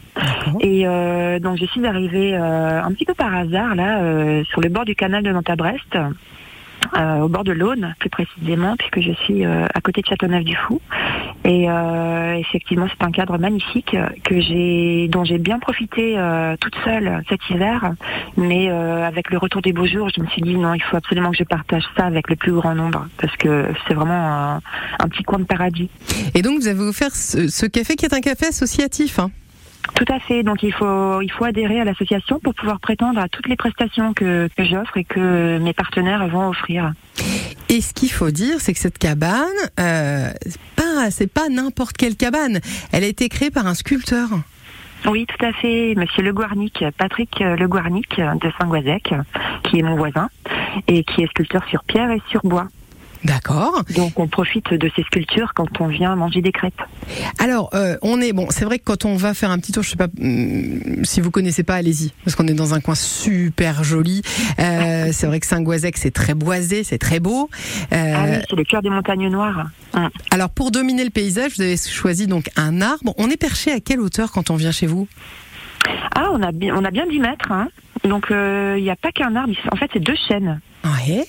Et 0.60 0.86
euh, 0.86 1.38
donc, 1.38 1.58
je 1.58 1.66
suis 1.66 1.86
arrivée 1.86 2.34
euh, 2.34 2.82
un 2.82 2.92
petit 2.92 3.04
peu 3.04 3.14
par 3.14 3.34
hasard, 3.34 3.74
là, 3.74 4.00
euh, 4.02 4.44
sur 4.44 4.60
le 4.60 4.68
bord 4.68 4.84
du 4.84 4.94
canal 4.94 5.22
de 5.22 5.30
Nantes 5.30 5.50
à 5.50 5.56
Brest. 5.56 5.96
Euh, 6.96 7.20
au 7.20 7.28
bord 7.28 7.44
de 7.44 7.52
l'Aune, 7.52 7.94
plus 7.98 8.10
précisément, 8.10 8.76
puisque 8.76 9.00
je 9.00 9.12
suis 9.24 9.44
euh, 9.44 9.66
à 9.74 9.80
côté 9.80 10.02
de 10.02 10.06
Châteauneuf-du-Fou. 10.06 10.80
Et 11.44 11.68
euh, 11.68 12.34
effectivement, 12.34 12.86
c'est 12.88 13.04
un 13.04 13.10
cadre 13.10 13.38
magnifique 13.38 13.96
que 14.24 14.40
j'ai, 14.40 15.08
dont 15.08 15.24
j'ai 15.24 15.38
bien 15.38 15.58
profité 15.58 16.16
toute 16.60 16.74
seule 16.84 17.22
cet 17.28 17.40
hiver. 17.50 17.92
Mais 18.36 18.68
avec 18.68 19.30
le 19.30 19.38
retour 19.38 19.62
des 19.62 19.72
beaux 19.72 19.86
jours, 19.86 20.08
je 20.14 20.20
me 20.20 20.26
suis 20.28 20.42
dit 20.42 20.56
non, 20.56 20.74
il 20.74 20.82
faut 20.82 20.96
absolument 20.96 21.30
que 21.30 21.36
je 21.38 21.44
partage 21.44 21.84
ça 21.96 22.06
avec 22.06 22.30
le 22.30 22.36
plus 22.36 22.52
grand 22.52 22.74
nombre, 22.74 23.06
parce 23.18 23.36
que 23.36 23.66
c'est 23.86 23.94
vraiment 23.94 24.60
un, 25.00 25.08
petit 25.08 25.24
coin 25.24 25.40
de 25.40 25.44
paradis. 25.44 25.90
Et 26.34 26.42
donc, 26.42 26.60
vous 26.60 26.68
avez 26.68 26.80
offert 26.80 27.14
ce, 27.14 27.48
ce 27.48 27.66
café 27.66 27.96
qui 27.96 28.04
est 28.04 28.14
un 28.14 28.20
café 28.20 28.46
associatif. 28.46 29.18
hein. 29.18 29.30
Tout 29.94 30.04
à 30.08 30.18
fait. 30.18 30.42
Donc 30.42 30.62
il 30.62 30.72
faut 30.72 31.20
il 31.20 31.30
faut 31.30 31.44
adhérer 31.44 31.80
à 31.80 31.84
l'association 31.84 32.38
pour 32.40 32.54
pouvoir 32.54 32.80
prétendre 32.80 33.20
à 33.20 33.28
toutes 33.28 33.48
les 33.48 33.56
prestations 33.56 34.14
que, 34.14 34.48
que 34.56 34.64
j'offre 34.64 34.96
et 34.96 35.04
que 35.04 35.58
mes 35.58 35.72
partenaires 35.72 36.26
vont 36.28 36.48
offrir. 36.48 36.92
Et 37.68 37.80
ce 37.80 37.92
qu'il 37.94 38.10
faut 38.10 38.30
dire, 38.30 38.60
c'est 38.60 38.74
que 38.74 38.78
cette 38.78 38.98
cabane, 38.98 39.46
euh, 39.80 40.30
c'est 40.46 41.32
pas, 41.32 41.42
pas 41.42 41.48
n'importe 41.48 41.96
quelle 41.96 42.16
cabane. 42.16 42.60
Elle 42.92 43.04
a 43.04 43.06
été 43.06 43.28
créée 43.28 43.50
par 43.50 43.66
un 43.66 43.74
sculpteur. 43.74 44.28
Oui, 45.06 45.26
tout 45.26 45.44
à 45.44 45.52
fait. 45.52 45.94
Monsieur 45.96 46.22
Le 46.22 46.32
Guarnic, 46.32 46.84
Patrick 46.96 47.40
Le 47.40 47.66
Guarnic 47.66 48.18
de 48.18 48.52
Saint-Goisec, 48.58 49.14
qui 49.64 49.78
est 49.78 49.82
mon 49.82 49.96
voisin 49.96 50.28
et 50.86 51.02
qui 51.02 51.22
est 51.22 51.26
sculpteur 51.28 51.64
sur 51.68 51.82
pierre 51.84 52.10
et 52.10 52.20
sur 52.28 52.42
bois. 52.42 52.68
D'accord. 53.24 53.82
Donc 53.96 54.18
on 54.18 54.26
profite 54.26 54.72
de 54.74 54.90
ces 54.96 55.02
sculptures 55.04 55.52
quand 55.54 55.80
on 55.80 55.86
vient 55.86 56.16
manger 56.16 56.42
des 56.42 56.50
crêpes. 56.52 56.82
Alors, 57.38 57.70
euh, 57.74 57.96
on 58.02 58.20
est 58.20 58.32
bon. 58.32 58.48
C'est 58.50 58.64
vrai 58.64 58.78
que 58.78 58.84
quand 58.84 59.04
on 59.04 59.14
va 59.16 59.32
faire 59.34 59.50
un 59.50 59.58
petit 59.58 59.70
tour, 59.72 59.82
je 59.84 59.90
sais 59.90 59.96
pas 59.96 60.08
hum, 60.20 61.04
si 61.04 61.20
vous 61.20 61.30
connaissez 61.30 61.62
pas, 61.62 61.74
allez-y, 61.76 62.12
parce 62.24 62.34
qu'on 62.36 62.48
est 62.48 62.54
dans 62.54 62.74
un 62.74 62.80
coin 62.80 62.94
super 62.96 63.84
joli. 63.84 64.22
Euh, 64.58 65.08
c'est 65.12 65.26
vrai 65.26 65.38
que 65.40 65.46
Saint-Goisec, 65.46 65.96
c'est 65.98 66.10
très 66.10 66.34
boisé, 66.34 66.82
c'est 66.84 66.98
très 66.98 67.20
beau. 67.20 67.48
Euh, 67.92 68.14
Ah 68.16 68.24
oui, 68.28 68.36
c'est 68.50 68.56
le 68.56 68.64
cœur 68.64 68.82
des 68.82 68.90
montagnes 68.90 69.28
noires. 69.28 69.68
Hum. 69.94 70.08
alors, 70.30 70.50
pour 70.50 70.70
dominer 70.70 71.04
le 71.04 71.10
paysage, 71.10 71.52
vous 71.56 71.62
avez 71.62 71.76
choisi 71.76 72.26
donc 72.26 72.48
un 72.56 72.80
arbre. 72.80 73.14
On 73.18 73.28
est 73.30 73.36
perché 73.36 73.70
à 73.72 73.80
quelle 73.80 74.00
hauteur 74.00 74.32
quand 74.32 74.50
on 74.50 74.56
vient 74.56 74.72
chez 74.72 74.86
vous? 74.86 75.06
Ah, 76.14 76.28
on 76.32 76.42
a, 76.42 76.52
bien- 76.52 76.74
on 76.76 76.84
a 76.84 76.90
bien 76.90 77.06
10 77.06 77.18
mètres. 77.20 77.52
Hein. 77.52 77.68
Donc 78.04 78.30
euh, 78.30 78.74
il 78.78 78.82
n'y 78.84 78.90
a 78.90 78.96
pas 78.96 79.12
qu'un 79.12 79.34
arbre, 79.36 79.54
en 79.70 79.76
fait 79.76 79.90
c'est 79.92 80.02
deux 80.02 80.16
chênes. 80.28 80.60
Ouais? 80.84 81.24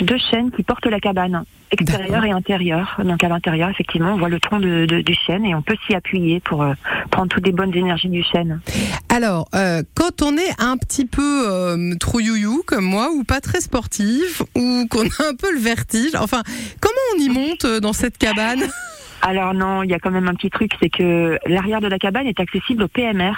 Deux 0.00 0.18
chênes 0.30 0.50
qui 0.50 0.62
portent 0.62 0.86
la 0.86 1.00
cabane, 1.00 1.44
extérieure 1.70 2.24
et 2.24 2.30
intérieure. 2.30 3.00
Donc 3.02 3.24
à 3.24 3.28
l'intérieur, 3.28 3.70
effectivement, 3.70 4.12
on 4.12 4.18
voit 4.18 4.28
le 4.28 4.38
tronc 4.38 4.60
de, 4.60 4.84
de- 4.84 5.00
du 5.00 5.14
chêne 5.14 5.44
et 5.46 5.54
on 5.54 5.62
peut 5.62 5.76
s'y 5.86 5.94
appuyer 5.94 6.38
pour 6.40 6.62
euh, 6.62 6.74
prendre 7.10 7.28
toutes 7.28 7.46
les 7.46 7.52
bonnes 7.52 7.74
énergies 7.74 8.10
du 8.10 8.22
chêne. 8.22 8.60
Alors, 9.08 9.48
euh, 9.54 9.82
quand 9.94 10.20
on 10.22 10.36
est 10.36 10.52
un 10.60 10.76
petit 10.76 11.06
peu 11.06 11.44
euh, 11.50 11.94
trouillouyou 11.98 12.62
comme 12.66 12.84
moi, 12.84 13.08
ou 13.10 13.24
pas 13.24 13.40
très 13.40 13.60
sportif, 13.62 14.42
ou 14.54 14.86
qu'on 14.90 15.04
a 15.06 15.28
un 15.30 15.34
peu 15.34 15.50
le 15.52 15.58
vertige, 15.60 16.14
enfin, 16.14 16.42
comment 16.80 16.94
on 17.16 17.20
y 17.22 17.28
monte 17.30 17.64
euh, 17.64 17.80
dans 17.80 17.94
cette 17.94 18.18
cabane? 18.18 18.64
Alors 19.22 19.54
non, 19.54 19.82
il 19.82 19.90
y 19.90 19.94
a 19.94 19.98
quand 19.98 20.10
même 20.10 20.28
un 20.28 20.34
petit 20.34 20.50
truc, 20.50 20.72
c'est 20.80 20.90
que 20.90 21.38
l'arrière 21.46 21.80
de 21.80 21.88
la 21.88 21.98
cabane 21.98 22.26
est 22.26 22.38
accessible 22.38 22.82
au 22.82 22.88
PMR, 22.88 23.32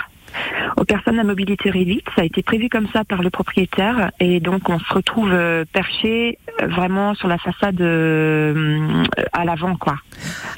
aux 0.77 0.85
personnes 0.85 1.19
à 1.19 1.25
mobilité 1.25 1.71
réduite. 1.71 2.05
Ça 2.17 2.23
a 2.23 2.25
été 2.25 2.43
prévu 2.43 2.69
comme 2.69 2.87
ça 2.93 3.05
par 3.05 3.23
le 3.23 3.31
propriétaire 3.31 4.11
et 4.21 4.41
donc 4.41 4.69
on 4.69 4.79
se 4.79 4.93
retrouve 4.95 5.31
euh, 5.33 5.65
perché 5.73 6.39
euh, 6.63 6.67
vraiment 6.67 7.15
sur 7.15 7.29
la 7.29 7.39
façade 7.39 7.81
euh, 7.81 9.05
à 9.33 9.45
l'avant, 9.45 9.77
quoi, 9.77 9.97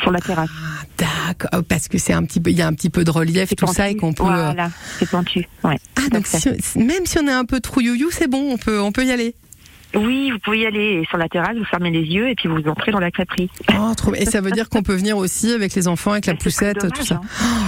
sur 0.03 0.11
la 0.11 0.21
terrasse. 0.21 0.51
D'accord, 0.99 1.63
parce 1.69 1.89
que 1.89 1.99
c'est 1.99 2.13
un 2.13 2.25
petit 2.25 2.41
peu, 2.41 2.51
il 2.51 2.57
y 2.59 2.63
a 2.63 2.67
un 2.67 2.75
petit 2.75 2.91
peu 2.91 3.05
de 3.05 3.11
relief, 3.11 3.55
tout 3.57 3.67
ça, 3.67 3.89
et 3.89 3.97
qu'on 3.97 4.13
peut. 4.13 4.23
Voilà, 4.25 4.71
c'est 4.99 5.09
pentu. 5.09 5.47
Ouais. 5.65 5.79
Ah, 5.97 6.09
donc 6.11 6.27
si- 6.27 6.51
même 6.79 7.07
si 7.07 7.19
on 7.19 7.27
est 7.27 7.33
un 7.33 7.45
peu 7.45 7.61
trouillouyou, 7.61 8.11
c'est 8.11 8.29
bon, 8.29 8.53
on 8.53 8.59
peut, 8.59 8.81
on 8.81 8.93
peut 8.93 9.05
y 9.05 9.11
aller. 9.11 9.35
Oui, 9.95 10.31
vous 10.31 10.39
pouvez 10.39 10.61
y 10.61 10.67
aller 10.67 11.05
sur 11.09 11.19
la 11.19 11.29
terrasse, 11.29 11.57
vous 11.57 11.65
fermez 11.65 11.91
les 11.91 12.03
yeux 12.03 12.29
et 12.29 12.35
puis 12.35 12.49
vous 12.49 12.63
entrez 12.69 12.93
dans 12.93 13.01
la 13.01 13.11
crêperie. 13.11 13.51
Oh, 13.79 13.93
trop... 13.97 14.15
Et 14.15 14.25
ça 14.25 14.41
veut 14.41 14.51
dire 14.53 14.69
qu'on 14.69 14.83
peut 14.83 14.95
venir 14.95 15.17
aussi 15.19 15.53
avec 15.53 15.75
les 15.75 15.89
enfants, 15.89 16.13
avec 16.13 16.27
la 16.27 16.35
poussette, 16.35 16.79
tout 16.95 17.05
ça. 17.05 17.17
hein. 17.17 17.21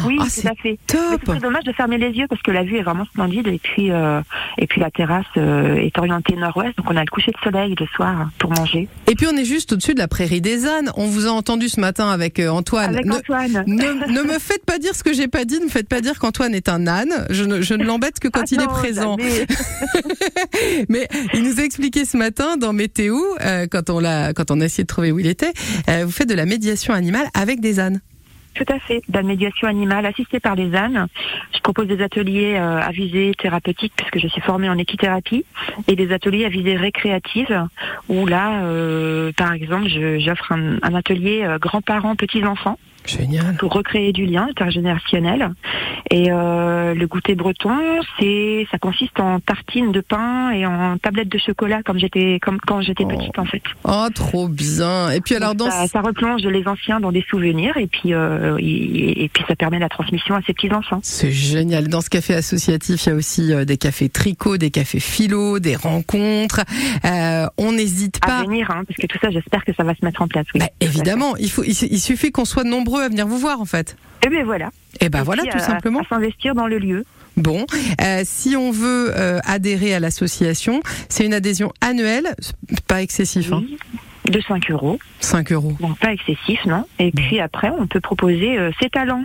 Oui, 0.07 0.17
Ah, 0.21 0.25
tout 0.25 0.31
c'est 0.31 0.49
à 0.49 0.55
fait. 0.55 0.79
C'est 0.89 1.41
dommage 1.41 1.65
de 1.65 1.73
fermer 1.73 1.99
les 1.99 2.11
yeux 2.11 2.27
parce 2.29 2.43
que 2.43 2.51
la 2.51 2.63
vue 2.63 2.77
est 2.77 2.83
vraiment 2.83 3.05
splendide 3.07 3.47
et 3.49 3.59
puis 3.59 3.91
euh, 3.91 4.21
et 4.59 4.67
puis 4.67 4.81
la 4.81 4.91
terrasse 4.91 5.27
euh, 5.37 5.77
est 5.77 5.97
orientée 5.99 6.35
nord-ouest, 6.37 6.77
donc 6.77 6.87
on 6.91 6.97
a 6.97 7.01
le 7.05 7.11
coucher 7.11 7.33
de 7.33 7.39
soleil 7.43 7.75
le 7.79 7.87
soir 7.87 8.31
pour 8.39 8.51
manger. 8.53 8.89
Et 9.11 9.15
puis 9.15 9.27
on 9.33 9.37
est 9.37 9.45
juste 9.45 9.73
au-dessus 9.73 9.95
de 9.95 9.99
la 9.99 10.09
prairie 10.09 10.41
des 10.41 10.67
ânes. 10.67 10.91
On 10.97 11.07
vous 11.07 11.27
a 11.27 11.31
entendu 11.31 11.69
ce 11.69 11.81
matin 11.81 12.09
avec 12.11 12.39
euh, 12.39 12.49
Antoine. 12.51 12.91
Avec 12.95 13.07
ne, 13.07 13.15
Antoine. 13.15 13.65
Ne, 13.73 14.13
ne 14.13 14.23
me 14.23 14.39
faites 14.39 14.65
pas 14.65 14.79
dire 14.79 14.95
ce 14.95 15.03
que 15.03 15.13
j'ai 15.13 15.29
pas 15.29 15.45
dit. 15.45 15.59
Ne 15.59 15.65
me 15.65 15.71
faites 15.71 15.89
pas 15.89 16.01
dire 16.01 16.19
qu'Antoine 16.19 16.55
est 16.55 16.69
un 16.69 16.87
âne. 16.87 17.27
Je 17.31 17.45
ne, 17.45 17.61
je 17.63 17.75
ne 17.75 17.85
l'embête 17.85 18.21
que 18.21 18.29
quand 18.29 18.43
Ah 18.43 18.49
il 18.53 18.61
est 18.61 18.67
présent. 18.69 19.17
Mais 20.89 21.09
il 21.35 21.43
nous 21.43 21.61
a 21.61 21.63
expliqué 21.65 22.05
ce 22.13 22.19
matin 22.19 22.59
dans 22.59 22.75
Météo, 22.75 23.17
euh, 23.41 23.67
quand 23.71 23.89
on 23.89 23.99
l'a, 23.99 24.35
quand 24.35 24.51
on 24.51 24.61
a 24.61 24.67
essayé 24.67 24.85
de 24.85 24.89
trouver 24.89 25.13
où 25.13 25.19
il 25.19 25.27
était, 25.27 25.53
euh, 25.89 26.05
vous 26.05 26.11
faites 26.11 26.29
de 26.29 26.35
la 26.35 26.45
médiation 26.45 26.93
animale 26.93 27.27
avec 27.33 27.61
des 27.61 27.81
ânes. 27.81 28.01
Tout 28.55 28.67
à 28.69 28.79
fait, 28.79 29.01
de 29.09 29.15
la 29.15 29.23
médiation 29.23 29.67
animale 29.67 30.05
assistée 30.05 30.39
par 30.39 30.55
les 30.55 30.75
ânes. 30.75 31.07
Je 31.55 31.61
propose 31.61 31.87
des 31.87 32.03
ateliers 32.03 32.57
euh, 32.57 32.83
à 32.83 32.91
visée 32.91 33.33
thérapeutique 33.39 33.95
puisque 33.97 34.19
je 34.19 34.29
suis 34.29 34.43
formée 34.43 34.69
en 34.69 34.77
équithérapie 34.77 35.47
et 35.89 35.97
des 35.97 36.13
ateliers 36.13 36.45
à 36.45 36.51
visée 36.51 36.77
récréative 36.77 37.67
où 38.11 38.27
là, 38.27 38.61
par 39.35 39.55
exemple, 39.55 39.89
j'offre 40.19 40.53
un, 40.53 40.95
atelier 40.95 41.47
grands-parents, 41.59 42.15
petits-enfants. 42.15 42.79
Génial. 43.07 43.57
Pour 43.57 43.73
recréer 43.73 44.13
du 44.13 44.27
lien 44.27 44.47
intergénérationnel. 44.51 45.51
Et 46.11 46.31
euh, 46.31 46.95
le 46.95 47.07
goûter 47.07 47.35
breton, 47.35 47.79
c'est, 48.19 48.67
ça 48.71 48.79
consiste 48.79 49.19
en 49.19 49.41
tartines 49.41 49.93
de 49.93 50.01
pain 50.01 50.51
et 50.51 50.67
en 50.67 50.99
tablettes 50.99 51.29
de 51.31 51.39
chocolat 51.39 51.83
comme 51.83 51.99
j'étais, 51.99 52.39
comme 52.41 52.59
quand 52.59 52.83
j'étais 52.83 53.05
petite 53.05 53.39
en 53.39 53.45
fait. 53.45 53.63
Oh, 53.85 54.07
trop 54.15 54.49
bien. 54.49 55.11
Et 55.11 55.21
puis 55.21 55.35
alors 55.35 55.55
dans 55.55 55.71
ça, 55.71 55.87
ça 55.87 56.01
replonge 56.01 56.43
les 56.43 56.67
anciens 56.69 57.01
dans 57.01 57.13
des 57.13 57.25
souvenirs 57.29 57.77
et 57.77 57.87
puis 57.87 58.13
euh, 58.13 58.57
et, 58.59 59.25
et 59.25 59.29
puis 59.29 59.45
ça 59.49 59.57
permet 59.57 59.79
la 59.79 59.89
transmission 59.89 60.35
à 60.35 60.43
ses 60.43 60.53
petits 60.53 60.73
enfants. 60.73 61.01
C'est 61.03 61.33
génial. 61.33 61.89
Dans 61.89 62.01
ce 62.01 62.11
café 62.11 62.35
associatif, 62.35 63.07
il 63.07 63.09
y 63.09 63.13
a 63.13 63.15
aussi 63.15 63.53
euh, 63.53 63.65
des 63.65 63.77
cafés 63.77 64.09
tricot, 64.09 64.59
des 64.59 64.71
cafés 64.71 65.01
philo, 65.01 65.59
des 65.59 65.77
rencontres. 65.77 66.61
Euh, 67.05 67.47
on 67.57 67.73
n'hésite 67.73 68.21
pas. 68.21 68.41
À 68.41 68.43
venir, 68.45 68.71
hein, 68.71 68.83
parce 68.87 68.99
que 68.99 69.07
tout 69.07 69.19
ça, 69.21 69.31
j'espère 69.31 69.65
que 69.65 69.73
ça 69.75 69.83
va 69.83 69.95
se 69.95 70.05
mettre 70.05 70.21
en 70.21 70.29
place. 70.29 70.47
Oui. 70.55 70.61
Bah, 70.61 70.69
évidemment, 70.81 71.37
il, 71.37 71.51
faut, 71.51 71.65
il, 71.65 71.71
il 71.71 72.01
suffit 72.01 72.31
qu'on 72.31 72.45
soit 72.45 72.65
nombreux 72.65 72.92
à 73.01 73.09
venir 73.09 73.27
vous 73.27 73.39
voir 73.39 73.61
en 73.61 73.65
fait. 73.65 73.97
Et 74.25 74.29
bien 74.29 74.45
voilà. 74.45 74.71
Et 75.01 75.09
ben 75.09 75.23
voilà, 75.23 75.43
puis, 75.43 75.51
tout 75.53 75.57
à- 75.59 75.61
simplement. 75.61 76.01
À 76.01 76.05
s'investir 76.09 76.55
dans 76.55 76.67
le 76.67 76.79
lieu. 76.79 77.05
Bon, 77.37 77.65
euh, 78.03 78.21
si 78.25 78.57
on 78.57 78.71
veut 78.71 79.11
euh, 79.17 79.41
adhérer 79.47 79.95
à 79.95 80.01
l'association, 80.01 80.83
c'est 81.09 81.25
une 81.25 81.33
adhésion 81.35 81.73
annuelle, 81.81 82.35
pas 82.87 83.01
excessif. 83.03 83.51
Hein. 83.53 83.63
De 84.27 84.41
5 84.41 84.71
euros. 84.71 84.99
5 85.21 85.51
euros. 85.53 85.73
Donc 85.81 85.99
pas 85.99 86.13
excessif, 86.13 86.65
non. 86.67 86.85
Et 86.99 87.11
puis 87.11 87.41
après, 87.41 87.71
on 87.77 87.87
peut 87.87 88.01
proposer 88.01 88.59
euh, 88.59 88.71
ses 88.81 88.91
talents. 88.91 89.25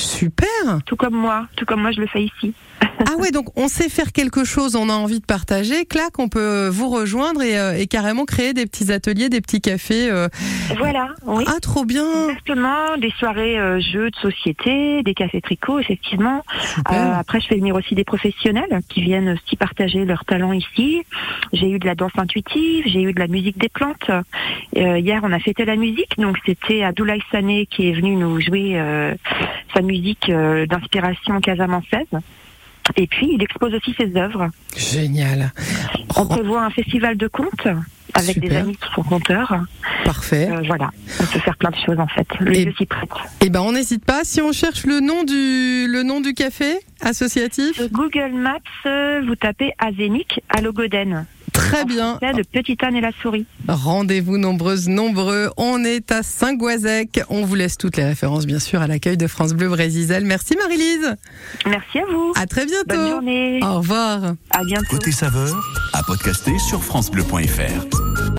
Super. 0.00 0.80
Tout 0.86 0.96
comme 0.96 1.14
moi, 1.14 1.46
tout 1.56 1.64
comme 1.64 1.82
moi 1.82 1.92
je 1.92 2.00
le 2.00 2.06
fais 2.06 2.24
ici. 2.24 2.52
Ah 3.06 3.16
ouais, 3.16 3.30
donc 3.30 3.46
on 3.56 3.66
sait 3.68 3.88
faire 3.88 4.12
quelque 4.12 4.44
chose, 4.44 4.76
on 4.76 4.90
a 4.90 4.92
envie 4.92 5.20
de 5.20 5.24
partager, 5.24 5.86
clac, 5.86 6.18
on 6.18 6.28
peut 6.28 6.68
vous 6.68 6.90
rejoindre 6.90 7.40
et, 7.42 7.58
euh, 7.58 7.76
et 7.76 7.86
carrément 7.86 8.26
créer 8.26 8.52
des 8.52 8.66
petits 8.66 8.92
ateliers, 8.92 9.30
des 9.30 9.40
petits 9.40 9.62
cafés. 9.62 10.10
euh. 10.10 10.28
Voilà, 10.76 11.08
oui. 11.26 11.44
Ah, 11.48 11.60
trop 11.62 11.86
bien. 11.86 12.04
Exactement, 12.28 12.98
des 12.98 13.10
soirées 13.18 13.58
euh, 13.58 13.80
jeux 13.80 14.10
de 14.10 14.16
société, 14.16 15.02
des 15.02 15.14
cafés 15.14 15.40
tricot, 15.40 15.78
effectivement. 15.78 16.44
Euh, 16.92 17.12
après, 17.18 17.40
je 17.40 17.46
fais 17.46 17.56
venir 17.56 17.74
aussi 17.74 17.94
des 17.94 18.04
professionnels 18.04 18.80
qui 18.90 19.00
viennent 19.00 19.30
aussi 19.30 19.56
partager 19.56 20.04
leurs 20.04 20.26
talents 20.26 20.52
ici. 20.52 21.02
J'ai 21.54 21.70
eu 21.70 21.78
de 21.78 21.86
la 21.86 21.94
danse 21.94 22.12
intuitive, 22.18 22.84
j'ai 22.86 23.00
eu 23.02 23.14
de 23.14 23.18
la 23.18 23.28
musique 23.28 23.56
des 23.58 23.70
plantes. 23.70 24.10
Hier, 24.76 25.20
on 25.22 25.32
a 25.32 25.38
fêté 25.40 25.64
la 25.64 25.76
musique, 25.76 26.18
donc 26.18 26.36
c'était 26.44 26.82
Abdoulaye 26.82 27.22
Sané 27.32 27.66
qui 27.66 27.88
est 27.88 27.92
venu 27.94 28.16
nous 28.16 28.40
jouer 28.40 28.78
sa 29.74 29.80
musique 29.90 30.28
euh, 30.28 30.66
d'inspiration 30.66 31.40
casamançaise. 31.40 32.06
Et 32.96 33.06
puis, 33.06 33.30
il 33.32 33.42
expose 33.42 33.74
aussi 33.74 33.94
ses 33.98 34.16
œuvres. 34.16 34.48
Génial. 34.76 35.52
On 36.16 36.26
prévoit 36.26 36.62
un 36.64 36.70
festival 36.70 37.16
de 37.16 37.28
contes 37.28 37.68
avec 38.14 38.38
des 38.40 38.54
amis 38.56 38.76
qui 38.76 38.92
sont 38.94 39.02
conteurs. 39.02 39.54
Parfait. 40.04 40.48
Euh, 40.50 40.62
voilà, 40.66 40.90
on 41.20 41.24
peut 41.24 41.38
faire 41.38 41.56
plein 41.56 41.70
de 41.70 41.76
choses 41.76 41.98
en 42.00 42.08
fait. 42.08 42.26
Le 42.40 42.50
lieu 42.50 42.72
s'y 42.76 42.86
prête. 42.86 43.10
Eh 43.40 43.50
ben 43.50 43.60
on 43.60 43.72
n'hésite 43.72 44.04
pas. 44.04 44.24
Si 44.24 44.40
on 44.40 44.52
cherche 44.52 44.84
le 44.84 45.00
nom 45.00 45.22
du 45.22 45.86
le 45.86 46.02
nom 46.02 46.20
du 46.20 46.34
café 46.34 46.78
associatif. 47.00 47.76
Sur 47.76 47.88
Google 47.90 48.32
Maps, 48.34 48.58
euh, 48.86 49.22
vous 49.26 49.36
tapez 49.36 49.72
Azénique 49.78 50.40
à 50.48 50.60
Logoden. 50.60 51.26
Très 51.52 51.84
bien. 51.84 52.18
de 52.20 52.42
Petite 52.42 52.82
Anne 52.82 52.96
et 52.96 53.00
la 53.00 53.12
souris. 53.22 53.46
Rendez-vous 53.68 54.38
nombreuses, 54.38 54.88
nombreux. 54.88 55.50
On 55.56 55.84
est 55.84 56.12
à 56.12 56.22
Saint-Goisec. 56.22 57.20
On 57.28 57.44
vous 57.44 57.54
laisse 57.54 57.76
toutes 57.76 57.96
les 57.96 58.04
références, 58.04 58.46
bien 58.46 58.58
sûr, 58.58 58.80
à 58.80 58.86
l'accueil 58.86 59.16
de 59.16 59.26
France 59.26 59.52
Bleu 59.52 59.68
Brésisel. 59.68 60.24
Merci 60.24 60.56
Marie-Lise. 60.56 61.16
Merci 61.66 61.98
à 61.98 62.04
vous. 62.10 62.32
À 62.36 62.46
très 62.46 62.66
bientôt. 62.66 62.84
Bonne 62.88 63.10
journée. 63.10 63.60
Au 63.62 63.78
revoir. 63.78 64.34
À 64.50 64.64
bientôt. 64.64 64.86
Côté 64.90 65.12
saveur, 65.12 65.60
à 65.92 66.02
podcaster 66.02 66.58
sur 66.58 66.82
FranceBleu.fr. 66.82 68.20